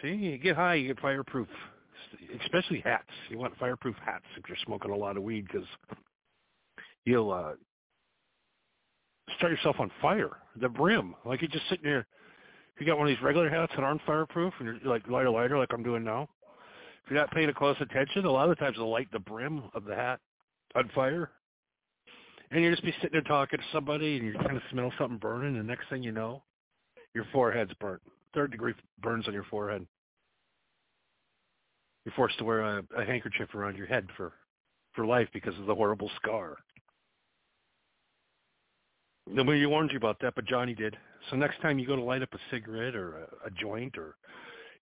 See, 0.00 0.08
you 0.08 0.38
get 0.38 0.56
high, 0.56 0.74
you 0.74 0.88
get 0.88 1.00
fireproof, 1.00 1.48
especially 2.42 2.80
hats. 2.80 3.08
You 3.30 3.38
want 3.38 3.56
fireproof 3.58 3.96
hats 4.04 4.24
if 4.36 4.48
you're 4.48 4.58
smoking 4.64 4.90
a 4.90 4.96
lot 4.96 5.16
of 5.16 5.22
weed 5.22 5.46
because 5.46 5.66
you'll 7.04 7.32
uh, 7.32 7.52
start 9.36 9.52
yourself 9.52 9.76
on 9.78 9.90
fire. 10.00 10.30
The 10.60 10.68
brim, 10.68 11.14
like 11.24 11.40
you're 11.40 11.50
just 11.50 11.68
sitting 11.68 11.84
there. 11.84 12.06
You 12.78 12.86
got 12.86 12.98
one 12.98 13.08
of 13.08 13.16
these 13.16 13.22
regular 13.22 13.48
hats 13.48 13.72
that 13.76 13.84
aren't 13.84 14.02
fireproof, 14.02 14.52
and 14.58 14.66
you're 14.66 14.92
like 14.92 15.06
lighter, 15.08 15.30
lighter, 15.30 15.58
like 15.58 15.72
I'm 15.72 15.82
doing 15.82 16.04
now. 16.04 16.28
If 17.04 17.10
you're 17.10 17.20
not 17.20 17.30
paying 17.30 17.48
a 17.48 17.54
close 17.54 17.76
attention, 17.80 18.24
a 18.24 18.30
lot 18.30 18.48
of 18.48 18.56
the 18.56 18.64
times 18.64 18.76
they'll 18.76 18.90
light 18.90 19.08
the 19.12 19.18
brim 19.18 19.62
of 19.74 19.84
the 19.84 19.94
hat 19.94 20.20
on 20.74 20.90
fire, 20.94 21.30
and 22.50 22.62
you 22.62 22.70
just 22.70 22.82
be 22.82 22.92
sitting 23.00 23.10
there 23.12 23.20
talking 23.22 23.58
to 23.58 23.64
somebody, 23.72 24.16
and 24.16 24.26
you 24.26 24.32
kind 24.34 24.56
of 24.56 24.62
smell 24.70 24.92
something 24.98 25.18
burning, 25.18 25.56
and 25.56 25.58
the 25.58 25.70
next 25.70 25.88
thing 25.88 26.02
you 26.02 26.12
know, 26.12 26.42
your 27.14 27.26
forehead's 27.32 27.72
burnt. 27.74 28.02
Third 28.32 28.50
degree 28.50 28.74
burns 29.02 29.28
on 29.28 29.34
your 29.34 29.44
forehead. 29.44 29.86
You're 32.04 32.14
forced 32.14 32.38
to 32.38 32.44
wear 32.44 32.60
a, 32.60 32.82
a 32.96 33.04
handkerchief 33.04 33.54
around 33.54 33.76
your 33.76 33.86
head 33.86 34.08
for 34.16 34.32
for 34.94 35.04
life 35.04 35.28
because 35.32 35.58
of 35.58 35.66
the 35.66 35.74
horrible 35.74 36.10
scar. 36.16 36.56
Nobody 39.26 39.64
warned 39.66 39.90
you 39.90 39.96
about 39.96 40.20
that, 40.20 40.34
but 40.34 40.44
Johnny 40.44 40.74
did. 40.74 40.96
So 41.30 41.36
next 41.36 41.60
time 41.62 41.78
you 41.78 41.86
go 41.86 41.96
to 41.96 42.02
light 42.02 42.22
up 42.22 42.34
a 42.34 42.38
cigarette 42.50 42.94
or 42.94 43.18
a, 43.18 43.46
a 43.46 43.50
joint 43.50 43.96
or 43.96 44.16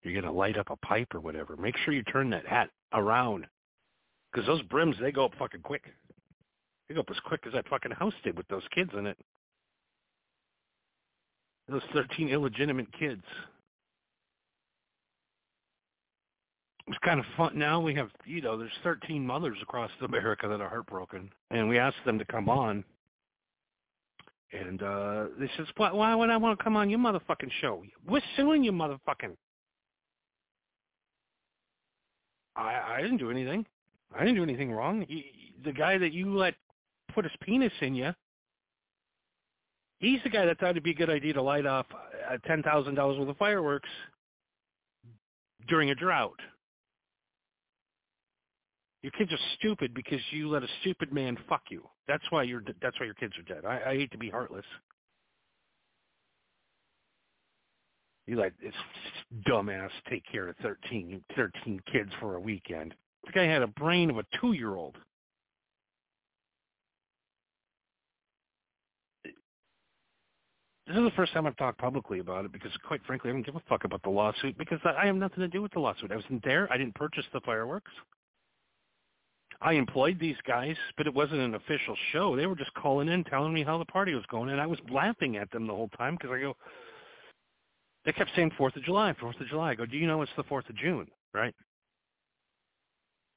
you're 0.03 0.21
going 0.21 0.25
to 0.25 0.37
light 0.37 0.59
up 0.59 0.71
a 0.71 0.77
pipe 0.77 1.15
or 1.15 1.21
whatever, 1.21 1.57
make 1.57 1.77
sure 1.79 1.95
you 1.95 2.03
turn 2.03 2.31
that 2.31 2.47
hat 2.47 2.71
around. 2.93 3.47
Because 4.33 4.47
those 4.47 4.63
brims, 4.63 4.97
they 5.01 5.13
go 5.13 5.27
up 5.27 5.33
fucking 5.39 5.61
quick. 5.61 5.85
They 6.89 6.95
go 6.95 7.03
up 7.03 7.11
as 7.11 7.21
quick 7.25 7.43
as 7.47 7.53
that 7.53 7.69
fucking 7.69 7.93
house 7.93 8.15
did 8.25 8.37
with 8.37 8.49
those 8.49 8.65
kids 8.75 8.91
in 8.99 9.07
it. 9.07 9.17
Those 11.69 11.83
13 11.93 12.29
illegitimate 12.29 12.93
kids. 12.99 13.23
It's 16.89 16.99
kind 17.05 17.21
of 17.21 17.27
fun. 17.37 17.57
Now 17.57 17.81
we 17.81 17.95
have, 17.95 18.11
you 18.27 18.41
know, 18.41 18.59
there's 18.59 18.73
13 18.83 19.25
mothers 19.25 19.59
across 19.63 19.91
America 20.01 20.49
that 20.49 20.61
are 20.61 20.69
heartbroken. 20.69 21.31
And 21.53 21.69
we 21.69 21.79
asked 21.79 22.05
them 22.05 22.19
to 22.19 22.25
come 22.25 22.49
on 22.49 22.85
and 24.53 24.83
uh 24.83 25.27
they 25.39 25.51
says, 25.57 25.67
why, 25.77 25.93
why 25.93 26.15
would 26.15 26.31
I 26.31 26.37
want 26.37 26.59
to 26.59 26.63
come 26.63 26.77
on 26.77 26.91
your 26.91 26.99
motherfucking 26.99 27.51
show? 27.61 27.83
We're 28.07 28.21
suing 28.37 28.65
you, 28.65 28.73
motherfucking. 28.73 29.37
I 32.57 32.97
I 32.97 33.03
didn't 33.03 33.19
do 33.19 33.31
anything. 33.31 33.67
I 34.15 34.21
didn't 34.21 34.37
do 34.37 34.43
anything 34.43 34.73
wrong. 34.73 35.07
He, 35.09 35.55
the 35.65 35.73
guy 35.73 35.97
that 35.99 36.13
you 36.13 36.37
let 36.37 36.55
put 37.15 37.25
his 37.25 37.33
penis 37.41 37.73
in 37.81 37.95
you, 37.95 38.13
He's 40.03 40.19
the 40.25 40.31
guy 40.31 40.45
that 40.47 40.59
thought 40.59 40.71
it'd 40.71 40.83
be 40.83 40.91
a 40.91 40.95
good 40.95 41.11
idea 41.11 41.33
to 41.35 41.43
light 41.43 41.65
off 41.65 41.87
uh, 42.29 42.37
ten 42.45 42.61
thousand 42.61 42.97
dollars 42.97 43.21
worth 43.21 43.29
of 43.29 43.37
fireworks 43.37 43.89
during 45.69 45.91
a 45.91 45.95
drought. 45.95 46.41
Your 49.03 49.13
kids 49.13 49.33
are 49.33 49.39
stupid 49.59 49.95
because 49.95 50.19
you 50.33 50.49
let 50.49 50.65
a 50.65 50.69
stupid 50.81 51.13
man 51.13 51.39
fuck 51.49 51.63
you. 51.71 51.85
That's 52.09 52.25
why 52.31 52.43
you're. 52.43 52.63
That's 52.81 52.99
why 52.99 53.07
your 53.07 53.15
kids 53.15 53.35
are 53.39 53.55
dead. 53.55 53.65
I, 53.65 53.91
I 53.91 53.97
hate 53.97 54.11
to 54.13 54.19
be 54.19 54.29
heartless. 54.29 54.65
You 58.27 58.39
let 58.39 58.53
this 58.63 58.75
dumbass 59.49 59.91
take 60.09 60.23
care 60.31 60.49
of 60.49 60.57
13, 60.63 61.23
13 61.35 61.81
kids 61.93 62.11
for 62.21 62.37
a 62.37 62.41
weekend. 62.41 62.95
The 63.27 63.33
guy 63.33 63.45
had 63.45 63.63
a 63.63 63.67
brain 63.67 64.11
of 64.11 64.19
a 64.19 64.25
two-year-old. 64.41 64.97
This 70.87 70.97
is 70.97 71.05
the 71.05 71.11
first 71.17 71.33
time 71.33 71.47
I've 71.47 71.57
talked 71.57 71.79
publicly 71.79 72.19
about 72.19 72.45
it 72.45 72.53
because, 72.53 72.73
quite 72.87 73.01
frankly, 73.07 73.31
I 73.31 73.33
don't 73.33 73.47
give 73.47 73.57
a 73.57 73.63
fuck 73.69 73.85
about 73.85 74.03
the 74.03 74.11
lawsuit 74.11 74.59
because 74.59 74.79
I 74.85 75.07
have 75.07 75.17
nothing 75.17 75.39
to 75.39 75.49
do 75.49 75.63
with 75.63 75.73
the 75.73 75.79
lawsuit. 75.81 76.13
I 76.13 76.17
wasn't 76.17 76.45
there. 76.45 76.71
I 76.73 76.77
didn't 76.77 76.95
purchase 76.95 77.25
the 77.33 77.41
fireworks. 77.41 77.91
I 79.63 79.75
employed 79.75 80.19
these 80.19 80.37
guys, 80.45 80.77
but 80.97 81.07
it 81.07 81.15
wasn't 81.15 81.41
an 81.41 81.55
official 81.55 81.95
show. 82.11 82.35
They 82.35 82.47
were 82.47 82.57
just 82.57 82.75
calling 82.75 83.09
in, 83.09 83.23
telling 83.23 83.55
me 83.55 83.63
how 83.63 83.79
the 83.79 83.85
party 83.85 84.13
was 84.13 84.25
going, 84.29 84.51
and 84.51 84.61
I 84.61 84.67
was 84.67 84.79
laughing 84.91 85.37
at 85.37 85.51
them 85.53 85.69
the 85.69 85.75
whole 85.75 85.89
time 85.97 86.17
because 86.17 86.31
I 86.33 86.41
go, 86.41 86.57
they 88.05 88.13
kept 88.13 88.33
saying 88.35 88.51
Fourth 88.59 88.75
of 88.75 88.83
July, 88.83 89.15
Fourth 89.21 89.41
of 89.41 89.47
July. 89.47 89.71
I 89.71 89.75
go, 89.77 89.87
do 89.87 89.97
you 89.97 90.09
know 90.09 90.21
it's 90.23 90.33
the 90.37 90.43
Fourth 90.43 90.69
of 90.69 90.77
June, 90.77 91.07
right? 91.33 91.55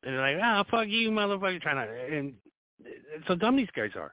And 0.04 0.16
they're 0.16 0.22
like, 0.22 0.42
ah, 0.44 0.64
oh, 0.66 0.72
fuck 0.72 0.88
you, 0.88 1.12
motherfucker, 1.12 1.62
trying 1.62 1.88
to, 1.88 2.18
and 2.18 2.34
it's 2.84 3.28
so 3.28 3.36
dumb 3.36 3.56
these 3.56 3.68
guys 3.76 3.92
are. 3.96 4.12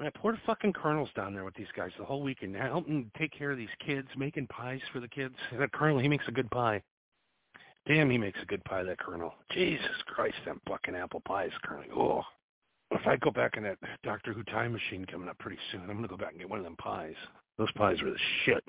I 0.00 0.10
poor 0.10 0.36
fucking 0.44 0.72
colonel's 0.72 1.10
down 1.14 1.32
there 1.32 1.44
with 1.44 1.54
these 1.54 1.68
guys 1.76 1.90
the 1.96 2.04
whole 2.04 2.22
weekend, 2.22 2.56
helping 2.56 3.08
take 3.16 3.32
care 3.32 3.52
of 3.52 3.58
these 3.58 3.68
kids, 3.86 4.08
making 4.16 4.48
pies 4.48 4.80
for 4.92 4.98
the 4.98 5.06
kids. 5.06 5.36
And 5.52 5.60
that 5.60 5.72
colonel, 5.72 6.00
he 6.00 6.08
makes 6.08 6.26
a 6.26 6.32
good 6.32 6.50
pie. 6.50 6.82
Damn, 7.86 8.10
he 8.10 8.16
makes 8.16 8.38
a 8.42 8.46
good 8.46 8.64
pie, 8.64 8.82
that 8.82 8.98
colonel. 8.98 9.34
Jesus 9.52 10.02
Christ, 10.06 10.36
them 10.46 10.60
fucking 10.66 10.94
apple 10.94 11.20
pie 11.20 11.48
pies, 11.48 11.58
colonel. 11.64 11.84
Oh. 11.96 12.22
If 12.90 13.06
I 13.06 13.16
go 13.16 13.30
back 13.30 13.56
in 13.56 13.62
that 13.64 13.78
Doctor 14.04 14.32
Who 14.32 14.42
time 14.44 14.72
machine 14.72 15.04
coming 15.04 15.28
up 15.28 15.38
pretty 15.38 15.58
soon, 15.72 15.82
I'm 15.82 15.88
going 15.88 16.02
to 16.02 16.08
go 16.08 16.16
back 16.16 16.30
and 16.30 16.38
get 16.38 16.48
one 16.48 16.60
of 16.60 16.64
them 16.64 16.76
pies. 16.76 17.14
Those 17.58 17.72
pies 17.72 18.00
were 18.02 18.10
the 18.10 18.18
shit. 18.44 18.62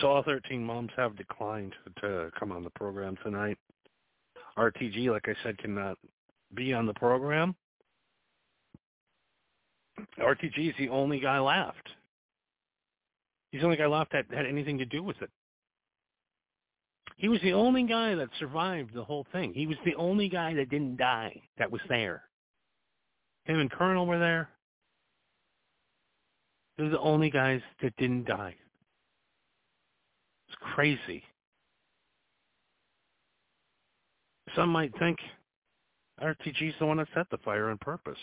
So 0.00 0.06
all 0.06 0.22
13 0.22 0.62
moms 0.62 0.90
have 0.96 1.16
declined 1.16 1.74
to 2.00 2.30
come 2.38 2.52
on 2.52 2.62
the 2.62 2.70
program 2.70 3.16
tonight. 3.24 3.58
RTG, 4.56 5.10
like 5.10 5.28
I 5.28 5.34
said, 5.42 5.58
cannot 5.58 5.98
be 6.54 6.72
on 6.72 6.86
the 6.86 6.94
program. 6.94 7.56
RTG 10.18 10.70
is 10.70 10.74
the 10.78 10.88
only 10.88 11.20
guy 11.20 11.38
left. 11.38 11.88
He's 13.50 13.60
the 13.60 13.66
only 13.66 13.76
guy 13.76 13.86
left 13.86 14.12
that 14.12 14.26
had 14.30 14.46
anything 14.46 14.78
to 14.78 14.84
do 14.84 15.02
with 15.02 15.20
it. 15.22 15.30
He 17.16 17.28
was 17.28 17.40
the 17.42 17.52
only 17.52 17.82
guy 17.84 18.14
that 18.14 18.28
survived 18.38 18.94
the 18.94 19.04
whole 19.04 19.26
thing. 19.32 19.52
He 19.52 19.66
was 19.66 19.76
the 19.84 19.94
only 19.96 20.28
guy 20.28 20.54
that 20.54 20.70
didn't 20.70 20.96
die 20.96 21.42
that 21.58 21.70
was 21.70 21.80
there. 21.88 22.22
Him 23.44 23.58
and 23.58 23.70
Colonel 23.70 24.06
were 24.06 24.18
there. 24.18 24.50
They're 26.76 26.90
the 26.90 27.00
only 27.00 27.30
guys 27.30 27.60
that 27.82 27.96
didn't 27.96 28.26
die. 28.26 28.54
It's 30.48 30.58
crazy. 30.74 31.24
Some 34.54 34.70
might 34.70 34.96
think 34.98 35.18
RTG's 36.22 36.74
the 36.78 36.86
one 36.86 36.98
that 36.98 37.08
set 37.14 37.28
the 37.30 37.38
fire 37.38 37.70
on 37.70 37.78
purpose. 37.78 38.18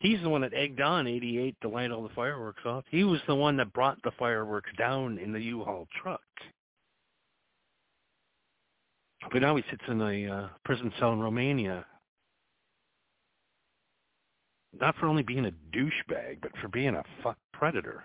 He's 0.00 0.22
the 0.22 0.28
one 0.28 0.42
that 0.42 0.54
egged 0.54 0.80
on 0.80 1.08
88 1.08 1.56
to 1.62 1.68
light 1.68 1.90
all 1.90 2.02
the 2.02 2.14
fireworks 2.14 2.62
off. 2.64 2.84
He 2.90 3.02
was 3.02 3.20
the 3.26 3.34
one 3.34 3.56
that 3.56 3.72
brought 3.72 4.00
the 4.02 4.12
fireworks 4.18 4.70
down 4.78 5.18
in 5.18 5.32
the 5.32 5.40
U-Haul 5.40 5.88
truck. 6.00 6.20
But 9.32 9.42
now 9.42 9.56
he 9.56 9.64
sits 9.70 9.82
in 9.88 10.00
a 10.00 10.26
uh, 10.26 10.48
prison 10.64 10.92
cell 11.00 11.12
in 11.12 11.20
Romania. 11.20 11.84
Not 14.80 14.94
for 14.96 15.06
only 15.06 15.24
being 15.24 15.46
a 15.46 15.52
douchebag, 15.76 16.40
but 16.40 16.52
for 16.60 16.68
being 16.68 16.94
a 16.94 17.02
fuck 17.22 17.36
predator. 17.52 18.04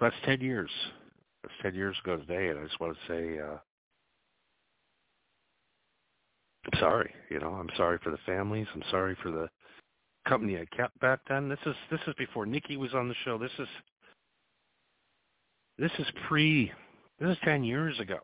That's 0.00 0.16
10 0.24 0.40
years. 0.40 0.70
That's 1.42 1.54
10 1.62 1.74
years 1.74 1.96
ago 2.02 2.16
today, 2.16 2.48
and 2.48 2.58
I 2.58 2.64
just 2.64 2.80
want 2.80 2.96
to 2.96 3.12
say 3.12 3.38
uh, 3.38 3.58
I'm 6.72 6.80
sorry. 6.80 7.12
You 7.30 7.40
know, 7.40 7.50
I'm 7.50 7.68
sorry 7.76 7.98
for 8.02 8.10
the 8.10 8.18
families. 8.24 8.66
I'm 8.74 8.82
sorry 8.90 9.16
for 9.22 9.30
the 9.30 9.48
company 10.28 10.56
I 10.58 10.64
kept 10.76 10.98
back 11.00 11.20
then. 11.28 11.48
This 11.48 11.58
is 11.66 11.74
this 11.90 12.00
is 12.06 12.14
before 12.16 12.46
Nikki 12.46 12.76
was 12.76 12.94
on 12.94 13.08
the 13.08 13.14
show. 13.24 13.38
This 13.38 13.52
is 13.58 13.68
this 15.78 15.92
is 15.98 16.06
pre. 16.26 16.72
This 17.20 17.30
is 17.30 17.38
ten 17.44 17.64
years 17.64 17.98
ago. 18.00 18.18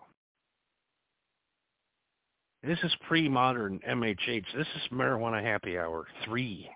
This 2.62 2.79
is 2.83 2.94
pre-modern 3.09 3.81
MHH. 3.88 4.44
This 4.55 4.66
is 4.76 4.92
Marijuana 4.92 5.42
Happy 5.42 5.79
Hour 5.79 6.07
three. 6.24 6.68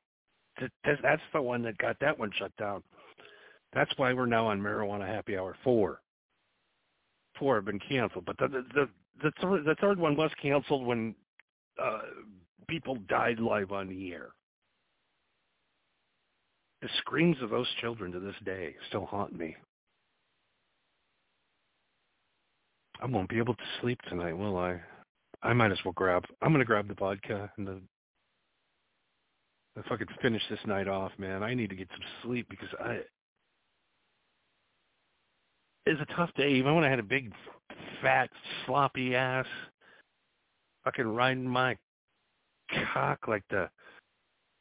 That's 0.84 1.22
the 1.32 1.42
one 1.42 1.62
that 1.62 1.76
got 1.78 1.96
that 2.00 2.18
one 2.18 2.30
shut 2.38 2.56
down. 2.56 2.82
That's 3.74 3.90
why 3.96 4.12
we're 4.12 4.26
now 4.26 4.46
on 4.46 4.60
Marijuana 4.60 5.06
Happy 5.06 5.36
Hour 5.36 5.56
four. 5.62 6.00
Four 7.38 7.56
have 7.56 7.64
been 7.64 7.80
canceled, 7.80 8.24
but 8.24 8.38
the 8.38 8.48
the 8.48 8.64
the, 8.74 8.88
the, 9.22 9.30
th- 9.40 9.64
the 9.66 9.76
third 9.80 9.98
one 9.98 10.16
was 10.16 10.30
canceled 10.40 10.86
when 10.86 11.14
uh, 11.82 12.00
people 12.68 12.96
died 13.08 13.38
live 13.38 13.72
on 13.72 13.88
the 13.88 14.12
air. 14.12 14.28
The 16.82 16.88
screams 16.98 17.36
of 17.42 17.50
those 17.50 17.68
children 17.80 18.12
to 18.12 18.20
this 18.20 18.34
day 18.44 18.74
still 18.88 19.06
haunt 19.06 19.36
me. 19.36 19.56
I 23.00 23.06
won't 23.06 23.28
be 23.28 23.38
able 23.38 23.54
to 23.54 23.64
sleep 23.80 24.00
tonight, 24.02 24.36
will 24.36 24.56
I? 24.56 24.80
I 25.42 25.52
might 25.52 25.72
as 25.72 25.78
well 25.84 25.92
grab. 25.92 26.24
I'm 26.42 26.52
gonna 26.52 26.64
grab 26.64 26.88
the 26.88 26.94
vodka 26.94 27.50
and 27.56 27.66
the. 27.66 27.80
If 29.76 29.90
I 29.90 29.96
could 29.96 30.10
finish 30.22 30.42
this 30.48 30.60
night 30.66 30.86
off, 30.86 31.10
man, 31.18 31.42
I 31.42 31.52
need 31.52 31.70
to 31.70 31.76
get 31.76 31.88
some 31.90 32.06
sleep 32.22 32.46
because 32.48 32.68
I. 32.80 33.00
It's 35.86 36.00
a 36.00 36.14
tough 36.16 36.30
day. 36.36 36.52
Even 36.52 36.74
when 36.74 36.84
I 36.84 36.88
had 36.88 36.98
a 36.98 37.02
big, 37.02 37.32
fat, 38.00 38.30
sloppy 38.64 39.14
ass, 39.14 39.46
fucking 40.84 41.06
riding 41.06 41.48
my 41.48 41.76
cock 42.92 43.26
like 43.28 43.44
the 43.50 43.68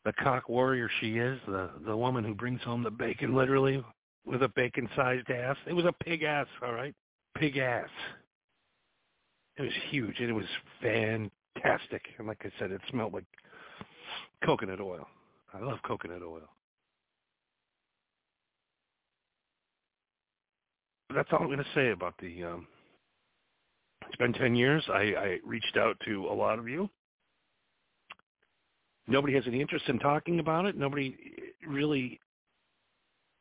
the 0.05 0.13
cock 0.13 0.49
warrior 0.49 0.89
she 0.99 1.17
is, 1.17 1.39
the 1.47 1.69
the 1.85 1.95
woman 1.95 2.23
who 2.23 2.33
brings 2.33 2.61
home 2.61 2.83
the 2.83 2.91
bacon 2.91 3.35
literally 3.35 3.83
with 4.25 4.43
a 4.43 4.49
bacon 4.49 4.89
sized 4.95 5.29
ass. 5.29 5.57
It 5.67 5.73
was 5.73 5.85
a 5.85 5.93
pig 6.03 6.23
ass, 6.23 6.47
all 6.61 6.73
right? 6.73 6.93
Pig 7.37 7.57
ass. 7.57 7.89
It 9.57 9.61
was 9.61 9.71
huge 9.89 10.19
and 10.19 10.29
it 10.29 10.33
was 10.33 10.45
fantastic. 10.81 12.01
And 12.17 12.27
like 12.27 12.41
I 12.43 12.51
said, 12.59 12.71
it 12.71 12.81
smelled 12.89 13.13
like 13.13 13.25
coconut 14.45 14.81
oil. 14.81 15.07
I 15.53 15.59
love 15.59 15.77
coconut 15.85 16.21
oil. 16.21 16.49
But 21.07 21.15
that's 21.15 21.29
all 21.31 21.39
I'm 21.39 21.47
going 21.47 21.59
to 21.59 21.65
say 21.75 21.91
about 21.91 22.15
the. 22.19 22.43
Um, 22.43 22.67
it's 24.07 24.15
been 24.17 24.33
ten 24.33 24.55
years. 24.55 24.83
I, 24.89 25.13
I 25.17 25.39
reached 25.45 25.77
out 25.77 25.97
to 26.05 26.27
a 26.27 26.33
lot 26.33 26.59
of 26.59 26.67
you. 26.67 26.89
Nobody 29.07 29.33
has 29.33 29.43
any 29.47 29.59
interest 29.61 29.85
in 29.87 29.99
talking 29.99 30.39
about 30.39 30.65
it. 30.65 30.77
Nobody 30.77 31.15
really, 31.67 32.19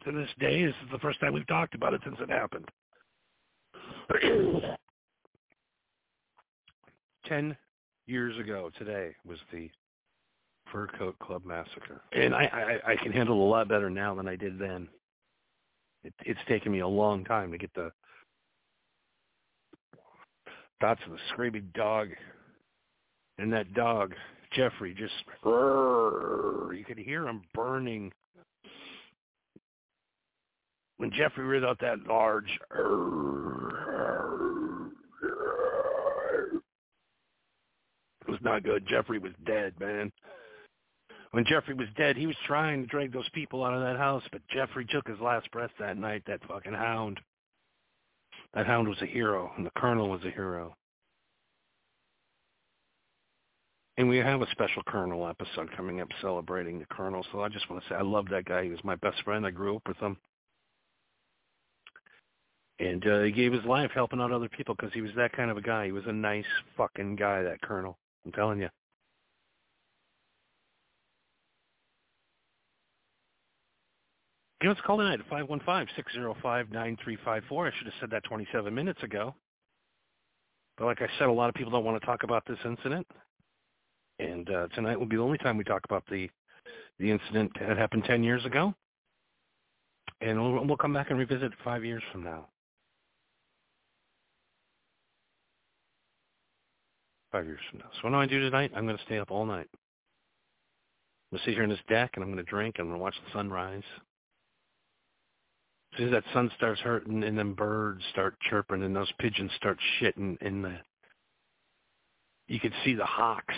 to 0.04 0.12
this 0.12 0.28
day, 0.40 0.64
this 0.64 0.74
is 0.84 0.90
the 0.90 0.98
first 0.98 1.20
time 1.20 1.32
we've 1.32 1.46
talked 1.46 1.74
about 1.74 1.94
it 1.94 2.00
since 2.04 2.16
it 2.20 2.28
happened. 2.30 2.68
ten 7.26 7.56
years 8.06 8.36
ago 8.38 8.70
today 8.78 9.14
was 9.24 9.38
the 9.52 9.70
Fur 10.70 10.88
Coat 10.98 11.18
Club 11.20 11.44
massacre, 11.44 12.02
and 12.12 12.34
I, 12.34 12.80
I 12.86 12.92
I 12.92 12.96
can 12.96 13.12
handle 13.12 13.36
it 13.36 13.40
a 13.40 13.50
lot 13.50 13.68
better 13.68 13.90
now 13.90 14.14
than 14.14 14.26
I 14.26 14.36
did 14.36 14.58
then. 14.58 14.88
It, 16.04 16.12
it's 16.24 16.40
taken 16.48 16.72
me 16.72 16.80
a 16.80 16.88
long 16.88 17.24
time 17.24 17.52
to 17.52 17.58
get 17.58 17.72
the 17.74 17.92
thoughts 20.82 21.00
of 21.06 21.12
the 21.12 21.18
screaming 21.28 21.70
dog, 21.74 22.08
and 23.38 23.52
that 23.52 23.72
dog 23.72 24.14
Jeffrey 24.52 24.92
just 24.94 25.14
you 25.44 26.84
could 26.84 26.98
hear 26.98 27.28
him 27.28 27.42
burning 27.54 28.12
when 30.96 31.12
Jeffrey 31.12 31.44
read 31.44 31.64
out 31.64 31.78
that 31.80 32.04
large 32.08 32.58
it 38.20 38.28
was 38.28 38.40
not 38.42 38.64
good. 38.64 38.84
Jeffrey 38.88 39.20
was 39.20 39.32
dead, 39.46 39.74
man. 39.78 40.10
when 41.30 41.44
Jeffrey 41.46 41.74
was 41.74 41.86
dead, 41.96 42.16
he 42.16 42.26
was 42.26 42.36
trying 42.44 42.82
to 42.82 42.88
drag 42.88 43.12
those 43.12 43.28
people 43.32 43.64
out 43.64 43.74
of 43.74 43.82
that 43.82 43.98
house, 43.98 44.24
but 44.32 44.42
Jeffrey 44.48 44.84
took 44.86 45.06
his 45.06 45.20
last 45.20 45.48
breath 45.52 45.70
that 45.78 45.96
night, 45.96 46.24
that 46.26 46.40
fucking 46.48 46.74
hound. 46.74 47.20
That 48.54 48.66
hound 48.66 48.88
was 48.88 49.00
a 49.00 49.06
hero, 49.06 49.50
and 49.56 49.64
the 49.64 49.70
colonel 49.76 50.10
was 50.10 50.22
a 50.24 50.30
hero. 50.30 50.76
And 53.98 54.08
we 54.08 54.16
have 54.18 54.40
a 54.40 54.50
special 54.50 54.82
Colonel 54.86 55.28
episode 55.28 55.70
coming 55.76 56.00
up 56.00 56.08
celebrating 56.20 56.78
the 56.78 56.86
Colonel. 56.86 57.24
So 57.30 57.42
I 57.42 57.48
just 57.48 57.68
want 57.68 57.82
to 57.82 57.88
say 57.88 57.94
I 57.94 58.02
love 58.02 58.26
that 58.30 58.46
guy. 58.46 58.64
He 58.64 58.70
was 58.70 58.82
my 58.84 58.96
best 58.96 59.22
friend. 59.22 59.46
I 59.46 59.50
grew 59.50 59.76
up 59.76 59.86
with 59.86 59.98
him. 59.98 60.16
And 62.78 63.06
uh, 63.06 63.20
he 63.20 63.30
gave 63.30 63.52
his 63.52 63.64
life 63.64 63.90
helping 63.94 64.20
out 64.20 64.32
other 64.32 64.48
people 64.48 64.74
because 64.74 64.92
he 64.94 65.02
was 65.02 65.12
that 65.16 65.32
kind 65.32 65.50
of 65.50 65.56
a 65.56 65.62
guy. 65.62 65.86
He 65.86 65.92
was 65.92 66.04
a 66.06 66.12
nice 66.12 66.46
fucking 66.76 67.16
guy, 67.16 67.42
that 67.42 67.60
Colonel. 67.60 67.98
I'm 68.24 68.32
telling 68.32 68.60
you. 68.60 68.68
Give 74.62 74.70
us 74.70 74.78
a 74.78 74.82
call 74.86 74.98
tonight 74.98 75.18
at 75.18 75.28
515-605-9354. 75.28 76.72
I 76.72 77.72
should 77.76 77.86
have 77.86 77.94
said 77.98 78.10
that 78.12 78.22
27 78.22 78.72
minutes 78.72 79.02
ago. 79.02 79.34
But 80.78 80.84
like 80.84 81.02
I 81.02 81.08
said, 81.18 81.28
a 81.28 81.32
lot 81.32 81.48
of 81.48 81.56
people 81.56 81.72
don't 81.72 81.84
want 81.84 82.00
to 82.00 82.06
talk 82.06 82.22
about 82.22 82.44
this 82.46 82.58
incident. 82.64 83.04
And 84.20 84.48
uh, 84.48 84.68
tonight 84.68 84.96
will 84.96 85.06
be 85.06 85.16
the 85.16 85.22
only 85.22 85.38
time 85.38 85.56
we 85.56 85.64
talk 85.64 85.80
about 85.84 86.04
the 86.08 86.28
the 87.00 87.10
incident 87.10 87.50
that 87.58 87.76
happened 87.76 88.04
10 88.04 88.22
years 88.22 88.44
ago. 88.44 88.72
And 90.20 90.40
we'll, 90.40 90.64
we'll 90.64 90.76
come 90.76 90.92
back 90.92 91.10
and 91.10 91.18
revisit 91.18 91.42
it 91.42 91.52
five 91.64 91.84
years 91.84 92.02
from 92.12 92.22
now. 92.22 92.46
Five 97.32 97.46
years 97.46 97.58
from 97.68 97.80
now. 97.80 97.86
So 97.94 98.00
what 98.02 98.10
do 98.10 98.16
I 98.16 98.26
do 98.26 98.38
tonight? 98.38 98.70
I'm 98.76 98.84
going 98.84 98.96
to 98.96 99.04
stay 99.04 99.18
up 99.18 99.32
all 99.32 99.44
night. 99.44 99.66
I'm 101.32 101.38
going 101.38 101.40
to 101.40 101.44
sit 101.44 101.54
here 101.54 101.64
in 101.64 101.70
this 101.70 101.80
deck, 101.88 102.12
and 102.14 102.22
I'm 102.22 102.30
going 102.30 102.44
to 102.44 102.48
drink, 102.48 102.76
and 102.78 102.84
I'm 102.84 102.90
going 102.90 103.00
to 103.00 103.02
watch 103.02 103.16
the 103.26 103.32
sunrise. 103.36 103.82
As 105.92 105.98
soon 105.98 106.08
as 106.08 106.12
that 106.12 106.32
sun 106.32 106.50
starts 106.56 106.80
hurting 106.80 107.22
and 107.22 107.36
then 107.36 107.52
birds 107.52 108.02
start 108.12 108.34
chirping 108.48 108.82
and 108.82 108.96
those 108.96 109.12
pigeons 109.18 109.50
start 109.56 109.78
shitting 110.00 110.40
in 110.40 110.62
the 110.62 110.78
you 112.48 112.60
could 112.60 112.72
see 112.84 112.94
the 112.94 113.04
hawks 113.04 113.54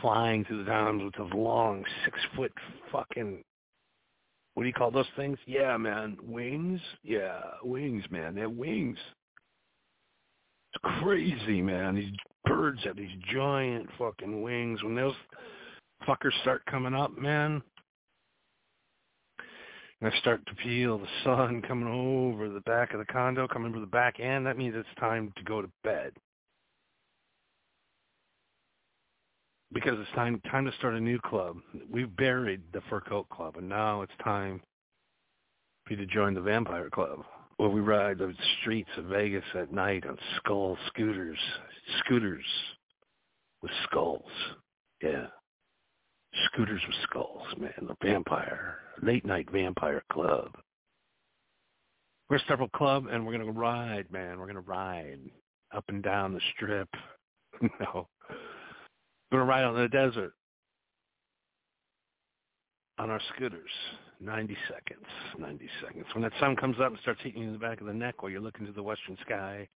flying 0.00 0.44
through 0.44 0.58
the 0.58 0.70
downs 0.70 1.02
with 1.02 1.14
those 1.14 1.32
long 1.32 1.84
six 2.04 2.18
foot 2.36 2.52
fucking 2.90 3.42
what 4.54 4.62
do 4.62 4.68
you 4.68 4.72
call 4.72 4.92
those 4.92 5.06
things? 5.16 5.36
Yeah, 5.46 5.76
man. 5.76 6.16
Wings? 6.22 6.80
Yeah, 7.02 7.40
wings, 7.64 8.04
man. 8.10 8.36
They 8.36 8.42
have 8.42 8.52
wings. 8.52 8.98
It's 10.72 11.00
crazy, 11.02 11.60
man. 11.60 11.96
These 11.96 12.12
birds 12.44 12.80
have 12.84 12.96
these 12.96 13.16
giant 13.32 13.88
fucking 13.98 14.42
wings. 14.42 14.82
When 14.82 14.94
those 14.94 15.14
fuckers 16.06 16.40
start 16.42 16.64
coming 16.66 16.94
up, 16.94 17.18
man, 17.18 17.62
and 20.04 20.12
I 20.12 20.18
start 20.18 20.44
to 20.46 20.54
feel 20.62 20.98
the 20.98 21.06
sun 21.24 21.62
coming 21.68 21.88
over 21.88 22.50
the 22.50 22.60
back 22.60 22.92
of 22.92 22.98
the 22.98 23.06
condo, 23.06 23.48
coming 23.48 23.70
over 23.70 23.80
the 23.80 23.86
back 23.86 24.20
end, 24.20 24.46
that 24.46 24.58
means 24.58 24.74
it's 24.76 24.86
time 25.00 25.32
to 25.36 25.42
go 25.44 25.62
to 25.62 25.70
bed. 25.82 26.12
Because 29.72 29.94
it's 29.98 30.10
time 30.14 30.40
time 30.50 30.66
to 30.66 30.72
start 30.78 30.94
a 30.94 31.00
new 31.00 31.18
club. 31.18 31.56
We've 31.90 32.14
buried 32.14 32.60
the 32.72 32.82
Fur 32.88 33.00
Coat 33.00 33.28
Club, 33.30 33.56
and 33.56 33.68
now 33.68 34.02
it's 34.02 34.12
time 34.22 34.60
for 35.84 35.94
you 35.94 35.96
to 35.96 36.06
join 36.06 36.34
the 36.34 36.40
Vampire 36.40 36.90
Club, 36.90 37.24
where 37.56 37.70
we 37.70 37.80
ride 37.80 38.18
the 38.18 38.34
streets 38.60 38.90
of 38.98 39.06
Vegas 39.06 39.44
at 39.54 39.72
night 39.72 40.06
on 40.06 40.16
skull 40.36 40.76
scooters, 40.88 41.38
scooters 42.04 42.44
with 43.62 43.72
skulls. 43.88 44.30
Yeah. 45.02 45.26
Scooters 46.46 46.82
with 46.86 46.96
Skulls, 47.04 47.46
man, 47.58 47.72
the 47.88 47.96
vampire, 48.02 48.78
late 49.02 49.24
night 49.24 49.48
vampire 49.50 50.02
club. 50.12 50.50
We're 52.28 52.36
a 52.36 52.40
several 52.48 52.68
club 52.70 53.06
and 53.10 53.24
we're 53.24 53.36
gonna 53.36 53.52
ride, 53.52 54.10
man. 54.10 54.38
We're 54.38 54.46
gonna 54.46 54.60
ride 54.60 55.18
up 55.74 55.84
and 55.88 56.02
down 56.02 56.34
the 56.34 56.40
strip. 56.54 56.88
no. 57.62 58.08
We're 59.30 59.40
gonna 59.40 59.44
ride 59.44 59.64
on 59.64 59.76
the 59.76 59.88
desert 59.88 60.32
on 62.98 63.10
our 63.10 63.20
scooters. 63.34 63.70
90 64.20 64.56
seconds, 64.68 65.06
90 65.38 65.68
seconds. 65.84 66.06
When 66.14 66.22
that 66.22 66.32
sun 66.40 66.56
comes 66.56 66.76
up 66.80 66.90
and 66.90 66.98
starts 67.02 67.20
hitting 67.22 67.42
you 67.42 67.48
in 67.48 67.52
the 67.52 67.58
back 67.58 67.80
of 67.80 67.86
the 67.86 67.92
neck 67.92 68.22
while 68.22 68.30
you're 68.30 68.40
looking 68.40 68.64
to 68.64 68.72
the 68.72 68.82
western 68.82 69.18
sky, 69.20 69.68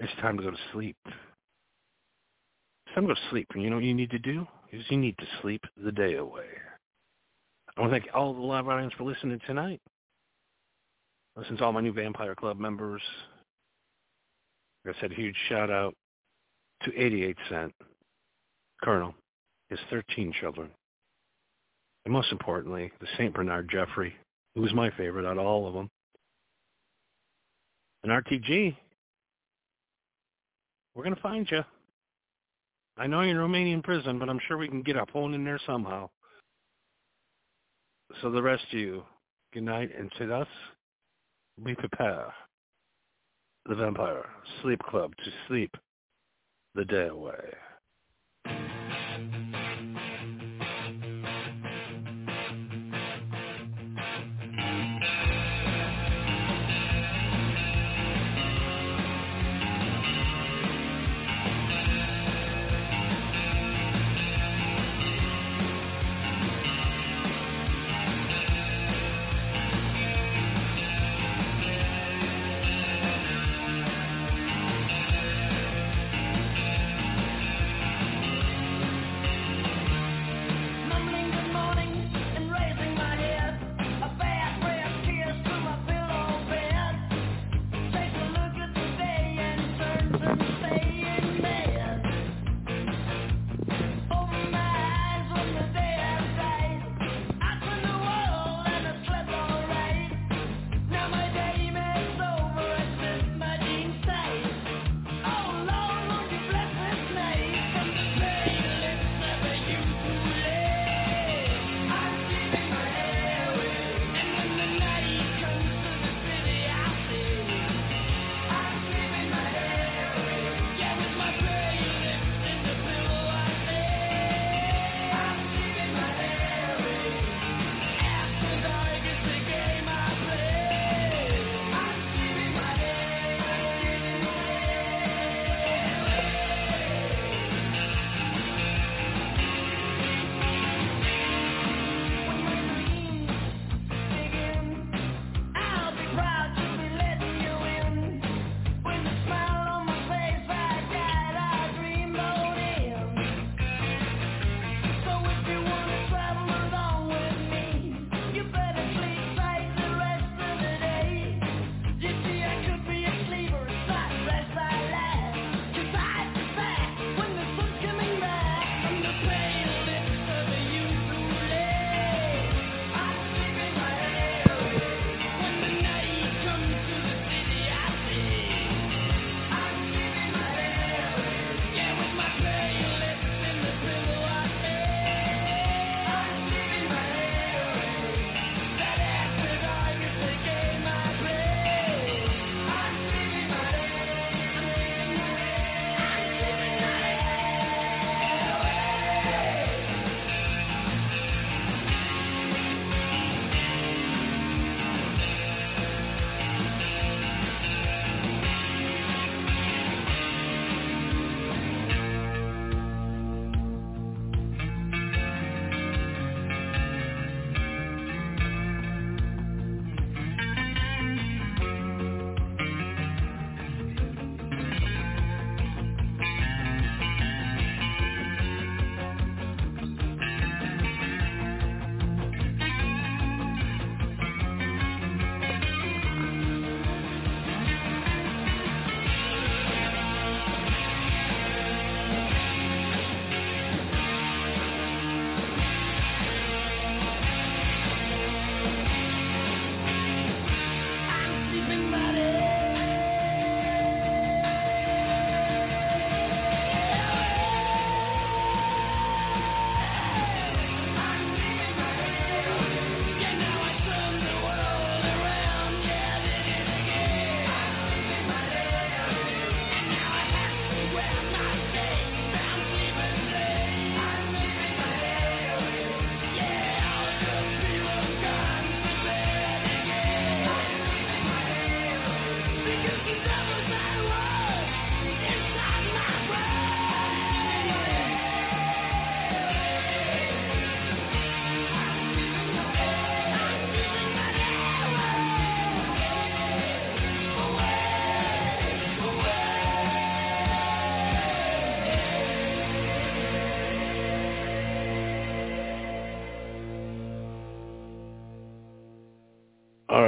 it's 0.00 0.12
time 0.20 0.36
to 0.36 0.42
go 0.42 0.50
to 0.50 0.56
sleep. 0.72 0.96
It's 1.06 2.94
time 2.94 3.04
to 3.04 3.08
go 3.08 3.14
to 3.14 3.20
sleep. 3.30 3.46
And 3.54 3.62
you 3.62 3.70
know 3.70 3.76
what 3.76 3.84
you 3.84 3.94
need 3.94 4.10
to 4.10 4.18
do? 4.18 4.46
Is 4.72 4.84
you 4.88 4.96
need 4.96 5.16
to 5.18 5.26
sleep 5.40 5.62
the 5.82 5.92
day 5.92 6.14
away. 6.14 6.46
I 7.76 7.80
want 7.80 7.92
to 7.92 8.00
thank 8.00 8.14
all 8.14 8.34
the 8.34 8.40
live 8.40 8.68
audience 8.68 8.92
for 8.96 9.04
listening 9.04 9.40
tonight. 9.46 9.80
Listen 11.36 11.56
to 11.56 11.64
all 11.64 11.72
my 11.72 11.80
new 11.80 11.92
Vampire 11.92 12.34
Club 12.34 12.58
members. 12.58 13.02
Like 14.84 14.96
I 14.96 15.00
said, 15.00 15.12
a 15.12 15.14
huge 15.14 15.36
shout 15.48 15.70
out 15.70 15.94
to 16.82 16.98
88 16.98 17.36
Cent, 17.48 17.74
Colonel, 18.82 19.14
his 19.70 19.78
13 19.90 20.32
children, 20.40 20.68
and 22.04 22.12
most 22.12 22.32
importantly, 22.32 22.90
the 23.00 23.06
St. 23.16 23.32
Bernard 23.32 23.70
Jeffrey, 23.70 24.14
who 24.54 24.62
was 24.62 24.74
my 24.74 24.90
favorite 24.90 25.26
out 25.26 25.38
of 25.38 25.46
all 25.46 25.68
of 25.68 25.74
them. 25.74 25.88
And 28.02 28.12
RTG, 28.12 28.76
we're 30.94 31.04
going 31.04 31.14
to 31.14 31.22
find 31.22 31.48
you. 31.50 31.62
I 32.96 33.06
know 33.06 33.22
you're 33.22 33.42
in 33.42 33.50
Romanian 33.50 33.82
prison, 33.82 34.18
but 34.18 34.28
I'm 34.28 34.40
sure 34.46 34.58
we 34.58 34.68
can 34.68 34.82
get 34.82 34.96
a 34.96 35.06
phone 35.12 35.34
in 35.34 35.44
there 35.44 35.60
somehow. 35.66 36.10
So 38.20 38.30
the 38.30 38.42
rest 38.42 38.64
of 38.72 38.78
you, 38.78 39.02
good 39.54 39.62
night, 39.62 39.90
and 39.98 40.10
to 40.18 40.34
us, 40.34 40.48
we 41.62 41.74
prepare 41.74 42.32
the 43.66 43.74
vampire 43.74 44.26
sleep 44.62 44.80
club 44.80 45.12
to 45.24 45.30
sleep 45.48 45.74
the 46.74 46.84
day 46.84 47.08
away. 47.08 47.54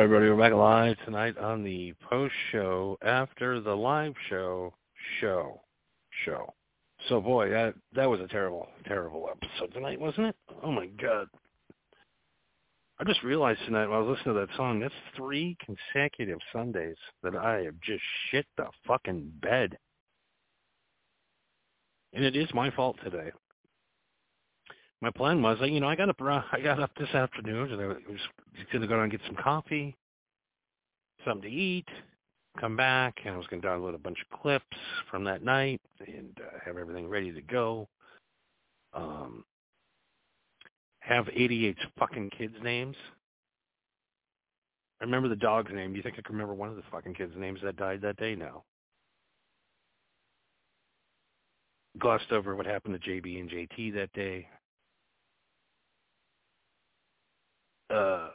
Everybody, 0.04 0.30
we're 0.30 0.36
back 0.36 0.52
live 0.52 0.98
tonight 1.06 1.38
on 1.38 1.64
the 1.64 1.94
post 2.10 2.34
show 2.52 2.98
after 3.00 3.58
the 3.58 3.74
live 3.74 4.12
show 4.28 4.70
show 5.18 5.62
show. 6.26 6.52
So 7.08 7.22
boy, 7.22 7.48
that 7.48 7.74
that 7.94 8.10
was 8.10 8.20
a 8.20 8.28
terrible, 8.28 8.68
terrible 8.84 9.30
episode 9.30 9.72
tonight, 9.72 9.98
wasn't 9.98 10.26
it? 10.26 10.36
Oh 10.62 10.70
my 10.70 10.88
god. 11.00 11.28
I 12.98 13.04
just 13.04 13.22
realized 13.22 13.60
tonight 13.64 13.86
while 13.86 14.00
I 14.00 14.02
was 14.02 14.18
listening 14.18 14.34
to 14.34 14.40
that 14.46 14.54
song, 14.58 14.78
that's 14.78 14.92
three 15.16 15.56
consecutive 15.64 16.38
Sundays 16.52 16.98
that 17.22 17.34
I 17.34 17.62
have 17.62 17.80
just 17.80 18.02
shit 18.30 18.44
the 18.58 18.66
fucking 18.86 19.32
bed. 19.40 19.78
And 22.12 22.26
it 22.26 22.36
is 22.36 22.52
my 22.52 22.70
fault 22.72 22.98
today. 23.02 23.30
My 25.04 25.10
plan 25.10 25.42
was, 25.42 25.58
you 25.60 25.80
know, 25.80 25.88
I 25.88 25.96
got 25.96 26.08
up, 26.08 26.16
I 26.22 26.60
got 26.62 26.80
up 26.80 26.90
this 26.98 27.10
afternoon, 27.10 27.72
and 27.72 27.82
I 27.82 27.86
was 27.88 27.96
going 28.72 28.80
to 28.80 28.86
go 28.86 28.94
down 28.94 29.02
and 29.02 29.12
get 29.12 29.20
some 29.26 29.36
coffee, 29.36 29.94
something 31.26 31.42
to 31.42 31.54
eat, 31.54 31.84
come 32.58 32.74
back, 32.74 33.18
and 33.22 33.34
I 33.34 33.36
was 33.36 33.46
going 33.48 33.60
to 33.60 33.68
download 33.68 33.94
a 33.94 33.98
bunch 33.98 34.16
of 34.22 34.40
clips 34.40 34.64
from 35.10 35.22
that 35.24 35.44
night 35.44 35.82
and 36.06 36.30
uh, 36.40 36.58
have 36.64 36.78
everything 36.78 37.06
ready 37.06 37.32
to 37.32 37.42
go. 37.42 37.86
Um, 38.94 39.44
have 41.00 41.26
88's 41.26 41.84
fucking 41.98 42.30
kids' 42.30 42.56
names. 42.62 42.96
I 45.02 45.04
remember 45.04 45.28
the 45.28 45.36
dog's 45.36 45.70
name. 45.70 45.90
Do 45.90 45.98
you 45.98 46.02
think 46.02 46.14
I 46.18 46.22
can 46.22 46.34
remember 46.34 46.54
one 46.54 46.70
of 46.70 46.76
the 46.76 46.82
fucking 46.90 47.12
kids' 47.12 47.34
names 47.36 47.60
that 47.62 47.76
died 47.76 48.00
that 48.00 48.16
day? 48.16 48.36
No. 48.36 48.64
Glossed 51.98 52.32
over 52.32 52.56
what 52.56 52.64
happened 52.64 52.98
to 52.98 53.10
JB 53.10 53.38
and 53.38 53.50
JT 53.50 53.92
that 53.96 54.10
day. 54.14 54.48
Uh, 57.90 58.28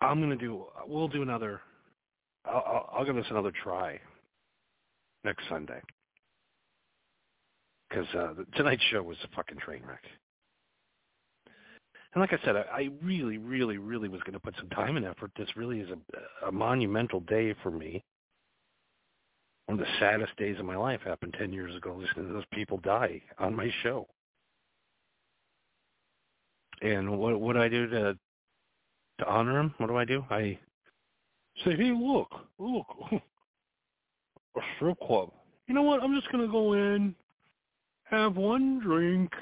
I'm 0.00 0.20
gonna 0.20 0.36
do. 0.36 0.66
We'll 0.86 1.08
do 1.08 1.22
another. 1.22 1.60
I'll, 2.44 2.64
I'll, 2.66 2.90
I'll 2.98 3.04
give 3.04 3.16
this 3.16 3.26
another 3.30 3.52
try 3.62 3.98
next 5.24 5.44
Sunday 5.48 5.80
because 7.88 8.06
uh, 8.14 8.34
tonight's 8.56 8.82
show 8.90 9.02
was 9.02 9.16
a 9.24 9.36
fucking 9.36 9.58
train 9.58 9.82
wreck. 9.86 10.02
And 12.14 12.20
like 12.20 12.32
I 12.32 12.44
said, 12.44 12.56
I, 12.56 12.64
I 12.72 12.88
really, 13.02 13.38
really, 13.38 13.78
really 13.78 14.08
was 14.08 14.22
going 14.22 14.32
to 14.32 14.40
put 14.40 14.54
some 14.56 14.70
time 14.70 14.96
and 14.96 15.04
effort. 15.04 15.30
This 15.36 15.54
really 15.56 15.80
is 15.80 15.90
a, 15.90 16.48
a 16.48 16.52
monumental 16.52 17.20
day 17.20 17.54
for 17.62 17.70
me. 17.70 18.02
One 19.66 19.78
of 19.78 19.84
the 19.84 19.92
saddest 19.98 20.34
days 20.36 20.58
of 20.58 20.64
my 20.64 20.76
life 20.76 21.00
happened 21.04 21.34
10 21.38 21.52
years 21.52 21.74
ago 21.74 21.94
listening 22.00 22.28
to 22.28 22.32
those 22.32 22.44
people 22.52 22.78
die 22.78 23.20
on 23.38 23.54
my 23.54 23.70
show. 23.82 24.06
And 26.82 27.18
what 27.18 27.40
what 27.40 27.56
I 27.56 27.68
do 27.68 27.86
to 27.88 28.18
to 29.18 29.26
honor 29.28 29.58
him, 29.58 29.74
What 29.78 29.88
do 29.88 29.96
I 29.96 30.04
do? 30.04 30.24
I 30.30 30.58
say, 31.64 31.76
hey, 31.76 31.92
look, 31.92 32.28
look, 32.58 32.86
a 33.12 34.60
strip 34.76 34.98
club. 35.00 35.30
You 35.68 35.74
know 35.74 35.82
what? 35.82 36.02
I'm 36.02 36.14
just 36.14 36.30
going 36.30 36.44
to 36.44 36.50
go 36.50 36.74
in, 36.74 37.14
have 38.04 38.36
one 38.36 38.80
drink, 38.80 39.32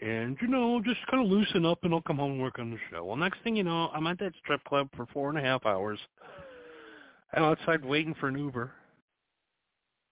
and 0.00 0.36
you 0.40 0.48
know 0.48 0.80
just 0.82 1.00
kind 1.10 1.24
of 1.24 1.30
loosen 1.30 1.66
up 1.66 1.78
and 1.84 1.92
I'll 1.92 2.00
come 2.00 2.16
home 2.16 2.32
and 2.32 2.42
work 2.42 2.58
on 2.58 2.70
the 2.70 2.78
show. 2.90 3.04
Well, 3.04 3.16
next 3.16 3.38
thing 3.44 3.56
you 3.56 3.64
know, 3.64 3.90
I'm 3.94 4.06
at 4.06 4.18
that 4.20 4.32
strip 4.42 4.64
club 4.64 4.88
for 4.96 5.06
four 5.12 5.28
and 5.28 5.38
a 5.38 5.42
half 5.42 5.66
hours. 5.66 5.98
I'm 7.32 7.44
outside 7.44 7.84
waiting 7.84 8.14
for 8.18 8.28
an 8.28 8.38
Uber. 8.38 8.72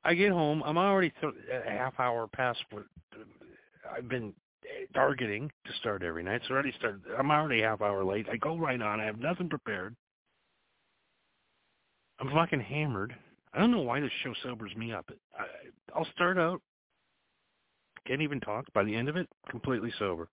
I 0.05 0.14
get 0.14 0.30
home. 0.30 0.62
I'm 0.64 0.78
already 0.78 1.12
th- 1.20 1.34
a 1.53 1.70
half 1.70 1.99
hour 1.99 2.26
past 2.28 2.61
what 2.70 2.84
I've 3.95 4.09
been 4.09 4.32
targeting 4.95 5.51
to 5.66 5.73
start 5.81 6.03
every 6.03 6.23
night. 6.23 6.43
So 6.47 6.55
already 6.55 6.73
started. 6.79 7.03
I'm 7.19 7.31
already 7.31 7.62
half 7.62 7.81
hour 7.81 8.05
late. 8.05 8.27
I 8.31 8.37
go 8.37 8.57
right 8.57 8.81
on. 8.81 9.01
I 9.01 9.05
have 9.05 9.19
nothing 9.19 9.49
prepared. 9.49 9.95
I'm 12.21 12.31
fucking 12.31 12.61
hammered. 12.61 13.14
I 13.55 13.61
don't 13.61 13.71
know 13.71 13.81
why 13.81 14.01
this 14.01 14.11
show 14.23 14.35
sobers 14.43 14.75
me 14.77 14.93
up. 14.93 15.09
I, 15.39 15.45
I'll 15.95 16.07
start 16.14 16.39
out 16.39 16.61
can't 18.09 18.23
even 18.23 18.41
talk. 18.41 18.64
By 18.73 18.85
the 18.85 18.95
end 18.95 19.09
of 19.09 19.16
it, 19.16 19.29
completely 19.51 19.93
sober. 19.99 20.29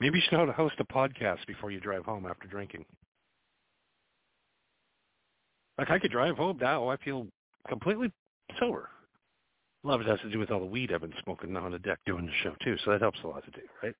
Maybe 0.00 0.18
you 0.18 0.22
should 0.24 0.32
know 0.32 0.40
how 0.40 0.46
to 0.46 0.52
host 0.52 0.74
a 0.80 0.84
podcast 0.84 1.46
before 1.46 1.70
you 1.70 1.78
drive 1.78 2.04
home 2.04 2.26
after 2.26 2.48
drinking. 2.48 2.84
Like 5.78 5.90
I 5.90 5.98
could 5.98 6.10
drive 6.10 6.36
home 6.36 6.58
now. 6.60 6.88
I 6.88 6.96
feel 6.96 7.26
completely 7.68 8.10
sober. 8.58 8.88
A 9.84 9.86
lot 9.86 10.00
of 10.00 10.06
it 10.06 10.10
has 10.10 10.20
to 10.20 10.30
do 10.30 10.38
with 10.38 10.50
all 10.50 10.60
the 10.60 10.66
weed 10.66 10.92
I've 10.92 11.02
been 11.02 11.12
smoking 11.22 11.54
on 11.56 11.72
the 11.72 11.78
deck 11.78 11.98
doing 12.06 12.26
the 12.26 12.32
show 12.42 12.54
too, 12.64 12.76
so 12.84 12.90
that 12.90 13.02
helps 13.02 13.18
a 13.22 13.26
lot 13.26 13.44
to 13.44 13.50
do, 13.50 13.66
right? 13.82 13.94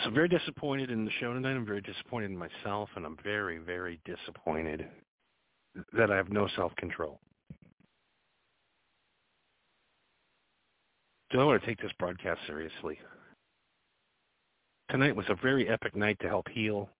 So 0.00 0.06
I'm 0.06 0.14
very 0.14 0.28
disappointed 0.28 0.90
in 0.90 1.04
the 1.04 1.10
show 1.20 1.34
tonight. 1.34 1.54
I'm 1.54 1.66
very 1.66 1.82
disappointed 1.82 2.30
in 2.30 2.36
myself, 2.36 2.88
and 2.96 3.04
I'm 3.04 3.18
very, 3.22 3.58
very 3.58 4.00
disappointed 4.04 4.86
that 5.92 6.10
I 6.10 6.16
have 6.16 6.30
no 6.30 6.48
self-control. 6.56 7.20
do 11.32 11.40
I 11.40 11.44
want 11.44 11.60
to 11.60 11.66
take 11.66 11.80
this 11.80 11.92
broadcast 11.98 12.40
seriously? 12.46 12.98
Tonight 14.90 15.16
was 15.16 15.24
a 15.30 15.34
very 15.42 15.68
epic 15.68 15.96
night 15.96 16.18
to 16.20 16.28
help 16.28 16.46
heal 16.48 16.90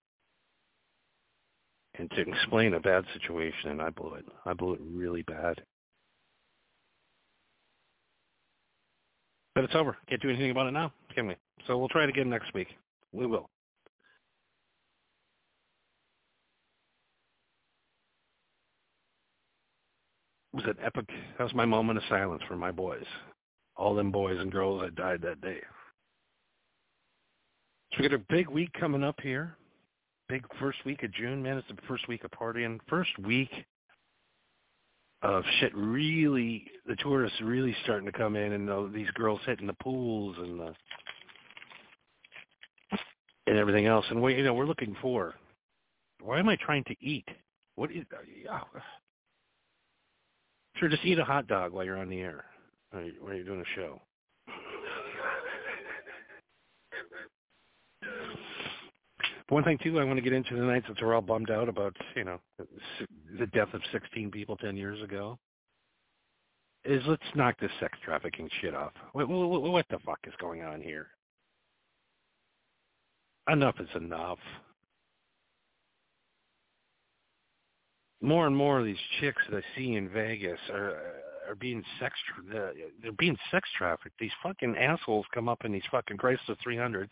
and 1.98 2.10
to 2.12 2.20
explain 2.20 2.74
a 2.74 2.80
bad 2.80 3.04
situation, 3.12 3.70
and 3.70 3.82
I 3.82 3.90
blew 3.90 4.14
it. 4.14 4.24
I 4.46 4.52
blew 4.52 4.74
it 4.74 4.80
really 4.82 5.22
bad. 5.22 5.60
But 9.54 9.64
it's 9.64 9.74
over. 9.74 9.96
Can't 10.08 10.22
do 10.22 10.30
anything 10.30 10.50
about 10.50 10.66
it 10.66 10.72
now, 10.72 10.92
can 11.14 11.26
we? 11.26 11.36
So 11.66 11.76
we'll 11.76 11.88
try 11.88 12.04
it 12.04 12.08
again 12.08 12.30
next 12.30 12.54
week. 12.54 12.68
We 13.12 13.26
will. 13.26 13.50
It 20.54 20.56
was 20.56 20.64
an 20.66 20.76
epic. 20.82 21.08
That 21.36 21.44
was 21.44 21.54
my 21.54 21.66
moment 21.66 21.98
of 21.98 22.04
silence 22.08 22.42
for 22.48 22.56
my 22.56 22.70
boys 22.70 23.04
all 23.76 23.94
them 23.94 24.10
boys 24.10 24.38
and 24.38 24.52
girls 24.52 24.82
that 24.82 24.94
died 24.94 25.22
that 25.22 25.40
day. 25.40 25.60
So 27.92 28.02
we 28.02 28.08
got 28.08 28.14
a 28.14 28.24
big 28.28 28.48
week 28.48 28.72
coming 28.78 29.02
up 29.02 29.20
here. 29.22 29.56
Big 30.28 30.44
first 30.58 30.78
week 30.84 31.02
of 31.02 31.12
June, 31.12 31.42
man. 31.42 31.58
It's 31.58 31.68
the 31.68 31.76
first 31.86 32.08
week 32.08 32.24
of 32.24 32.30
partying. 32.30 32.78
First 32.88 33.18
week 33.18 33.50
of 35.22 35.44
shit 35.60 35.74
really, 35.74 36.64
the 36.86 36.96
tourists 36.96 37.40
really 37.42 37.76
starting 37.84 38.06
to 38.06 38.12
come 38.12 38.34
in 38.34 38.52
and 38.52 38.70
uh, 38.70 38.86
these 38.92 39.10
girls 39.14 39.40
hitting 39.46 39.66
the 39.66 39.74
pools 39.74 40.36
and 40.38 40.60
the, 40.60 40.74
and 43.46 43.58
everything 43.58 43.86
else. 43.86 44.04
And 44.10 44.20
we, 44.20 44.36
you 44.36 44.44
know, 44.44 44.54
we're 44.54 44.66
looking 44.66 44.96
for, 45.00 45.34
why 46.20 46.38
am 46.38 46.48
I 46.48 46.56
trying 46.56 46.84
to 46.84 46.96
eat? 47.00 47.28
What 47.76 47.90
is, 47.92 48.04
uh, 48.50 48.58
sure, 50.76 50.88
just 50.88 51.04
eat 51.04 51.18
a 51.18 51.24
hot 51.24 51.46
dog 51.46 51.72
while 51.72 51.84
you're 51.84 51.98
on 51.98 52.08
the 52.08 52.20
air 52.20 52.44
when 52.92 53.36
you're 53.36 53.44
doing 53.44 53.60
a 53.60 53.76
show. 53.76 54.00
One 59.52 59.64
thing 59.64 59.76
too, 59.84 60.00
I 60.00 60.04
want 60.04 60.16
to 60.16 60.22
get 60.22 60.32
into 60.32 60.56
tonight, 60.56 60.82
since 60.86 60.98
we're 61.02 61.14
all 61.14 61.20
bummed 61.20 61.50
out 61.50 61.68
about 61.68 61.94
you 62.16 62.24
know 62.24 62.40
the 63.38 63.46
death 63.48 63.68
of 63.74 63.82
16 63.92 64.30
people 64.30 64.56
10 64.56 64.78
years 64.78 65.02
ago, 65.02 65.38
is 66.86 67.02
let's 67.06 67.22
knock 67.34 67.60
this 67.60 67.70
sex 67.78 67.98
trafficking 68.02 68.48
shit 68.62 68.74
off. 68.74 68.92
What, 69.12 69.28
what, 69.28 69.60
what 69.60 69.84
the 69.90 69.98
fuck 70.06 70.20
is 70.26 70.32
going 70.40 70.62
on 70.62 70.80
here? 70.80 71.08
Enough 73.50 73.74
is 73.78 73.90
enough. 73.94 74.38
More 78.22 78.46
and 78.46 78.56
more 78.56 78.78
of 78.78 78.86
these 78.86 78.96
chicks 79.20 79.42
that 79.50 79.58
I 79.58 79.76
see 79.76 79.96
in 79.96 80.08
Vegas 80.08 80.60
are 80.70 80.96
are 81.46 81.56
being 81.56 81.84
sex 82.00 82.14
uh, 82.56 82.70
they're 83.02 83.12
being 83.18 83.36
sex 83.50 83.68
trafficked. 83.76 84.18
These 84.18 84.32
fucking 84.42 84.78
assholes 84.78 85.26
come 85.34 85.50
up 85.50 85.66
in 85.66 85.72
these 85.72 85.82
fucking 85.90 86.16
Chrysler 86.16 86.56
300s. 86.66 87.10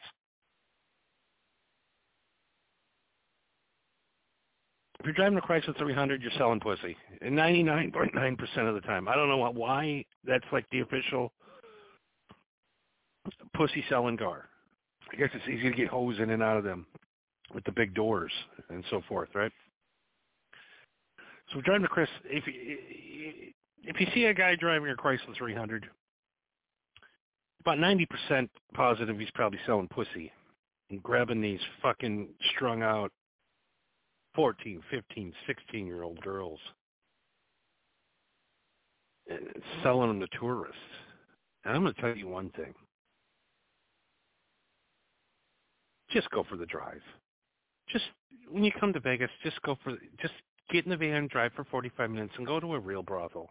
If 5.00 5.06
you're 5.06 5.14
driving 5.14 5.38
a 5.38 5.40
Chrysler 5.40 5.76
300, 5.78 6.20
you're 6.20 6.30
selling 6.36 6.60
pussy. 6.60 6.94
99.9% 7.24 8.68
of 8.68 8.74
the 8.74 8.82
time. 8.82 9.08
I 9.08 9.14
don't 9.14 9.30
know 9.30 9.50
why 9.50 10.04
that's 10.26 10.44
like 10.52 10.66
the 10.70 10.80
official 10.80 11.32
pussy 13.54 13.82
selling 13.88 14.18
car. 14.18 14.50
I 15.10 15.16
guess 15.16 15.30
it's 15.32 15.48
easy 15.48 15.70
to 15.70 15.76
get 15.76 15.88
hose 15.88 16.18
in 16.18 16.28
and 16.28 16.42
out 16.42 16.58
of 16.58 16.64
them 16.64 16.86
with 17.54 17.64
the 17.64 17.72
big 17.72 17.94
doors 17.94 18.30
and 18.68 18.84
so 18.90 19.00
forth, 19.08 19.30
right? 19.34 19.50
So 21.54 21.62
driving 21.62 21.86
a 21.86 21.88
Chris, 21.88 22.08
if 22.24 22.44
if 23.82 23.98
you 23.98 24.06
see 24.14 24.24
a 24.24 24.34
guy 24.34 24.54
driving 24.54 24.90
a 24.90 24.94
Chrysler 24.94 25.34
300, 25.36 25.88
about 27.60 27.78
90% 27.78 28.50
positive 28.74 29.18
he's 29.18 29.30
probably 29.30 29.58
selling 29.64 29.88
pussy 29.88 30.30
and 30.90 31.02
grabbing 31.02 31.40
these 31.40 31.60
fucking 31.80 32.28
strung 32.54 32.82
out 32.82 33.10
14, 34.34 34.82
15, 34.90 35.32
16 35.46 35.86
year 35.86 36.02
old 36.02 36.20
girls 36.20 36.58
and 39.28 39.40
selling 39.82 40.08
them 40.08 40.20
to 40.20 40.38
tourists. 40.38 40.76
And 41.64 41.74
I'm 41.74 41.82
going 41.82 41.94
to 41.94 42.00
tell 42.00 42.16
you 42.16 42.28
one 42.28 42.50
thing. 42.50 42.74
just 46.10 46.30
go 46.30 46.44
for 46.48 46.56
the 46.56 46.66
drive. 46.66 47.02
Just 47.88 48.04
when 48.50 48.64
you 48.64 48.72
come 48.78 48.92
to 48.92 49.00
Vegas, 49.00 49.30
just 49.42 49.60
go 49.62 49.76
for 49.82 49.92
just 50.20 50.34
get 50.70 50.84
in 50.84 50.90
the 50.90 50.96
van, 50.96 51.28
drive 51.28 51.52
for 51.54 51.64
45 51.64 52.10
minutes, 52.10 52.34
and 52.36 52.46
go 52.46 52.60
to 52.60 52.74
a 52.74 52.78
real 52.78 53.02
brothel. 53.02 53.50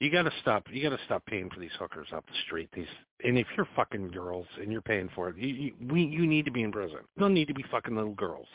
You 0.00 0.10
got 0.10 0.22
to 0.22 0.32
stop. 0.42 0.64
You 0.70 0.82
got 0.82 0.96
to 0.96 1.04
stop 1.04 1.24
paying 1.26 1.48
for 1.50 1.60
these 1.60 1.70
hookers 1.78 2.08
off 2.12 2.26
the 2.26 2.38
street. 2.46 2.68
These, 2.74 2.86
and 3.22 3.38
if 3.38 3.46
you're 3.56 3.68
fucking 3.76 4.10
girls 4.10 4.46
and 4.60 4.70
you're 4.70 4.82
paying 4.82 5.08
for 5.14 5.28
it, 5.28 5.36
you, 5.38 5.48
you, 5.48 5.72
we, 5.90 6.02
you 6.02 6.26
need 6.26 6.44
to 6.44 6.50
be 6.50 6.62
in 6.62 6.72
prison. 6.72 6.98
You 7.16 7.20
don't 7.20 7.34
need 7.34 7.48
to 7.48 7.54
be 7.54 7.64
fucking 7.70 7.94
little 7.94 8.14
girls. 8.14 8.48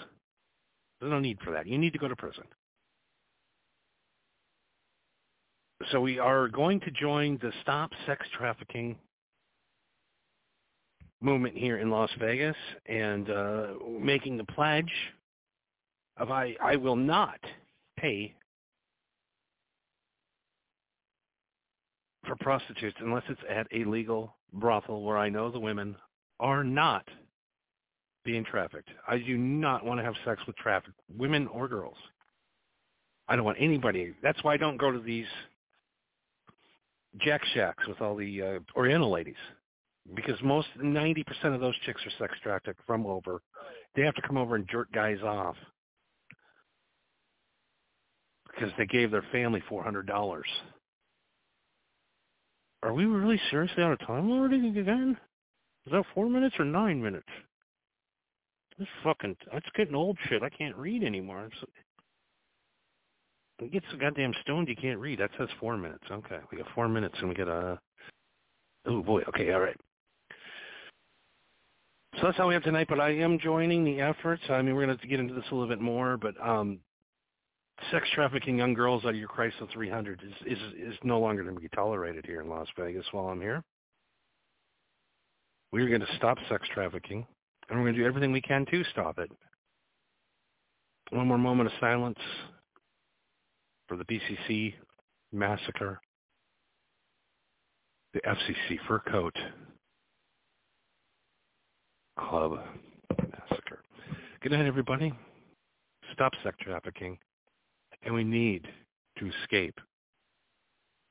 There's 1.00 1.12
no 1.12 1.20
need 1.20 1.40
for 1.44 1.52
that. 1.52 1.66
You 1.66 1.78
need 1.78 1.94
to 1.94 2.00
go 2.00 2.08
to 2.08 2.16
prison. 2.16 2.44
So 5.92 6.02
we 6.02 6.20
are 6.20 6.50
going 6.50 6.82
to 6.82 6.92
join 6.92 7.40
the 7.42 7.54
Stop 7.62 7.92
Sex 8.06 8.28
Trafficking 8.38 8.98
movement 11.22 11.56
here 11.56 11.78
in 11.78 11.90
Las 11.90 12.10
Vegas 12.20 12.56
and 12.86 13.30
uh, 13.30 13.68
making 14.00 14.38
the 14.38 14.44
pledge 14.44 14.92
of 16.18 16.32
I, 16.32 16.56
I 16.62 16.76
will 16.76 16.98
not 16.98 17.40
pay 17.98 18.34
for 22.30 22.36
prostitutes 22.38 22.96
unless 23.02 23.24
it's 23.28 23.42
at 23.50 23.68
a 23.74 23.84
legal 23.90 24.36
brothel 24.54 25.02
where 25.02 25.18
I 25.18 25.30
know 25.30 25.52
the 25.52 25.60
women 25.60 25.96
are 26.40 26.64
not 26.64 27.04
being 28.24 28.46
trafficked. 28.46 28.90
I 29.08 29.18
do 29.18 29.38
not 29.38 29.84
want 29.84 30.00
to 30.00 30.04
have 30.04 30.14
sex 30.24 30.40
with 30.46 30.56
trafficked 30.58 31.00
women 31.18 31.48
or 31.48 31.68
girls. 31.68 31.98
I 33.28 33.36
don't 33.36 33.46
want 33.46 33.58
anybody. 33.60 34.14
That's 34.22 34.42
why 34.44 34.54
I 34.54 34.58
don't 34.58 34.78
go 34.78 34.92
to 34.92 35.00
these 35.00 35.26
jack 37.20 37.42
shacks 37.54 37.86
with 37.88 38.00
all 38.00 38.16
the 38.16 38.42
uh, 38.42 38.60
Oriental 38.78 39.12
ladies 39.12 39.36
because 40.16 40.36
most 40.44 40.68
90% 40.80 41.24
of 41.56 41.60
those 41.60 41.76
chicks 41.86 42.02
are 42.06 42.12
sex 42.20 42.38
trafficked 42.44 42.82
from 42.86 43.06
over. 43.08 43.42
They 43.96 44.04
have 44.04 44.16
to 44.16 44.22
come 44.22 44.38
over 44.38 44.56
and 44.56 44.68
jerk 44.70 44.92
guys 44.92 45.20
off 45.24 45.56
because 48.54 48.72
they 48.78 48.86
gave 48.86 49.10
their 49.10 49.26
family 49.32 49.64
$400. 49.70 50.44
Are 52.84 52.94
we 52.94 53.06
really 53.06 53.40
seriously 53.50 53.84
out 53.84 53.92
of 53.92 54.00
time 54.00 54.32
already 54.32 54.70
again? 54.80 55.18
Is 55.86 55.92
that 55.92 56.04
four 56.14 56.30
minutes 56.30 56.56
or 56.60 56.66
nine 56.66 57.02
minutes? 57.02 57.28
This 58.78 58.88
fucking, 59.04 59.36
that's 59.52 59.66
getting 59.76 59.96
old 59.96 60.18
shit. 60.30 60.44
I 60.44 60.50
can't 60.50 60.76
read 60.78 61.04
anymore. 61.04 61.50
It's, 61.52 61.72
it 63.60 63.72
gets 63.74 63.86
so 63.92 63.98
goddamn 63.98 64.34
stoned 64.42 64.70
you 64.70 64.76
can't 64.76 65.00
read. 65.00 65.20
That 65.20 65.32
says 65.38 65.50
four 65.60 65.76
minutes. 65.78 66.06
Okay, 66.10 66.40
we 66.52 66.58
got 66.58 66.68
four 66.74 66.88
minutes 66.88 67.16
and 67.20 67.28
we 67.28 67.36
got 67.36 67.50
a, 67.50 67.80
oh 68.86 69.02
boy, 69.04 69.22
okay, 69.28 69.52
all 69.52 69.60
right. 69.60 69.76
So 72.16 72.22
that's 72.24 72.38
how 72.38 72.48
we 72.48 72.54
have 72.54 72.64
tonight, 72.64 72.88
but 72.90 73.00
I 73.00 73.12
am 73.12 73.40
joining 73.40 73.84
the 73.84 74.00
efforts. 74.00 74.44
I 74.50 74.62
mean, 74.62 74.76
we're 74.76 74.86
going 74.86 74.98
to 74.98 75.08
get 75.08 75.20
into 75.20 75.34
this 75.34 75.44
a 75.52 75.56
little 75.56 75.70
bit 75.70 75.82
more, 75.82 76.18
but 76.18 76.36
um, 76.46 76.80
sex 77.92 78.08
trafficking 78.14 78.58
young 78.58 78.74
girls 78.74 79.04
out 79.06 79.10
of 79.12 79.16
your 79.16 79.28
Chrysler 79.28 79.72
300 79.72 80.22
is, 80.24 80.58
is, 80.58 80.64
is 80.78 81.00
no 81.04 81.20
longer 81.20 81.44
going 81.44 81.56
to 81.56 81.62
be 81.62 81.70
tolerated 81.70 82.26
here 82.26 82.42
in 82.42 82.50
Las 82.50 82.68
Vegas 82.78 83.06
while 83.12 83.28
I'm 83.28 83.42
here. 83.42 83.64
We 85.72 85.82
are 85.84 85.88
going 85.88 86.02
to 86.02 86.16
stop 86.18 86.38
sex 86.50 86.68
trafficking, 86.74 87.26
and 87.70 87.80
we're 87.80 87.86
going 87.86 87.96
to 87.96 88.02
do 88.02 88.08
everything 88.08 88.32
we 88.32 88.42
can 88.42 88.66
to 88.72 88.84
stop 88.92 89.20
it. 89.20 89.32
One 91.12 91.28
more 91.28 91.38
moment 91.38 91.68
of 91.68 91.74
silence 91.80 92.18
for 93.88 93.98
the 93.98 94.06
BCC 94.06 94.74
massacre, 95.32 96.00
the 98.14 98.22
FCC 98.22 98.78
fur 98.88 99.00
coat 99.00 99.36
club 102.18 102.60
massacre. 103.12 103.84
Good 104.42 104.52
night, 104.52 104.66
everybody. 104.66 105.14
Stop 106.14 106.34
sex 106.44 106.58
trafficking 106.62 107.18
and 108.04 108.14
we 108.14 108.24
need 108.24 108.68
to 109.18 109.30
escape 109.42 109.80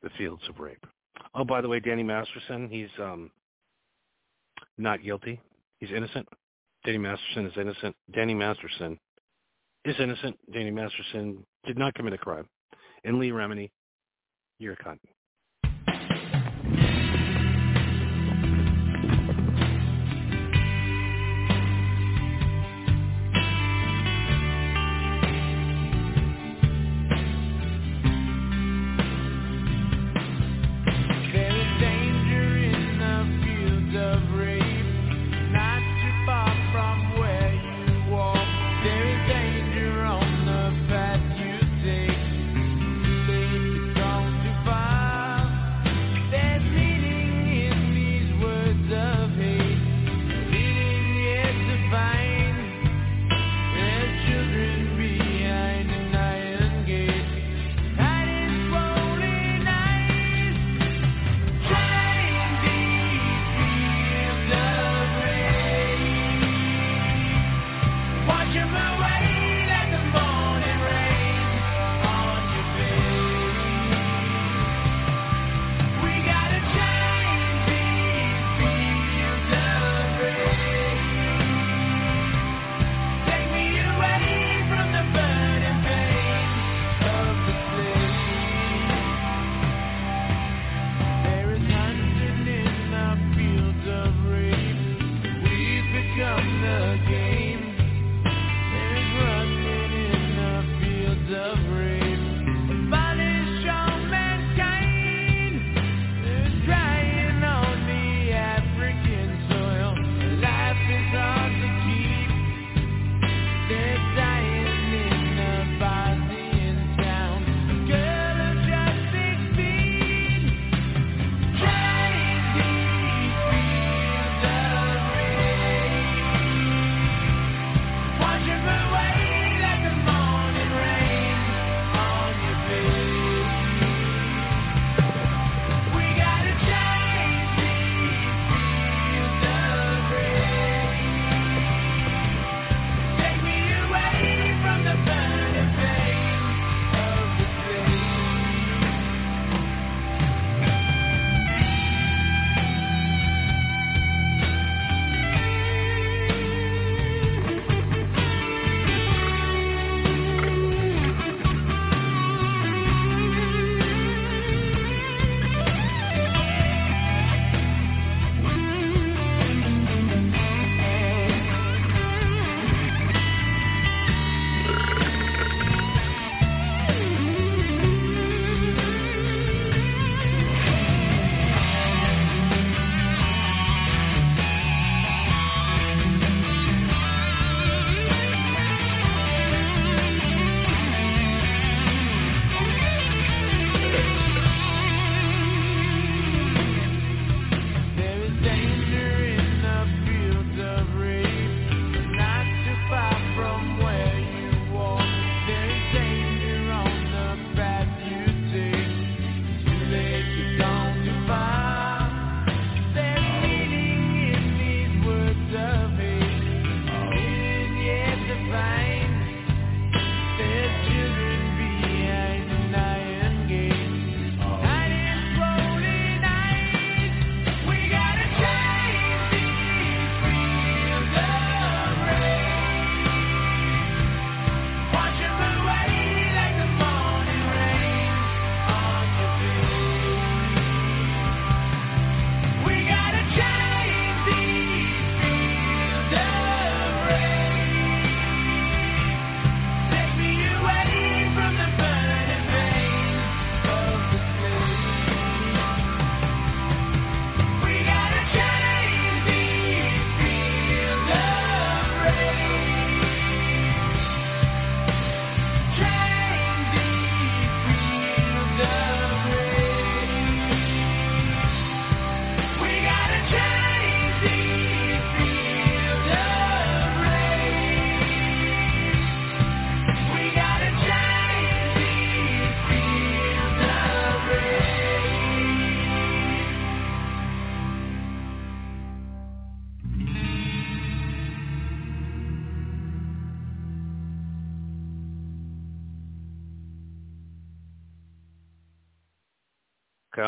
the 0.03 0.11
fields 0.17 0.43
of 0.49 0.59
rape. 0.59 0.85
Oh, 1.35 1.45
by 1.45 1.61
the 1.61 1.69
way, 1.69 1.81
Danny 1.81 2.03
Masterson, 2.03 2.69
he's 2.69 2.89
um, 3.01 3.31
not 4.77 5.03
guilty. 5.03 5.41
He's 5.79 5.91
innocent. 5.91 6.29
Danny 6.85 6.99
Masterson 6.99 7.47
is 7.47 7.53
innocent. 7.57 7.97
Danny 8.15 8.35
Masterson 8.35 8.99
is 9.85 9.97
innocent. 9.99 10.39
Danny 10.53 10.71
Masterson 10.71 11.45
did 11.67 11.77
not 11.77 11.95
commit 11.95 12.13
a 12.13 12.19
crime. 12.19 12.49
And 13.05 13.19
Leah 13.19 13.33
Remini, 13.33 13.71
you're 14.59 14.75
a 14.75 14.77
cunt. 14.77 14.99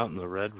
Out 0.00 0.10
in 0.10 0.16
the 0.16 0.26
red. 0.26 0.52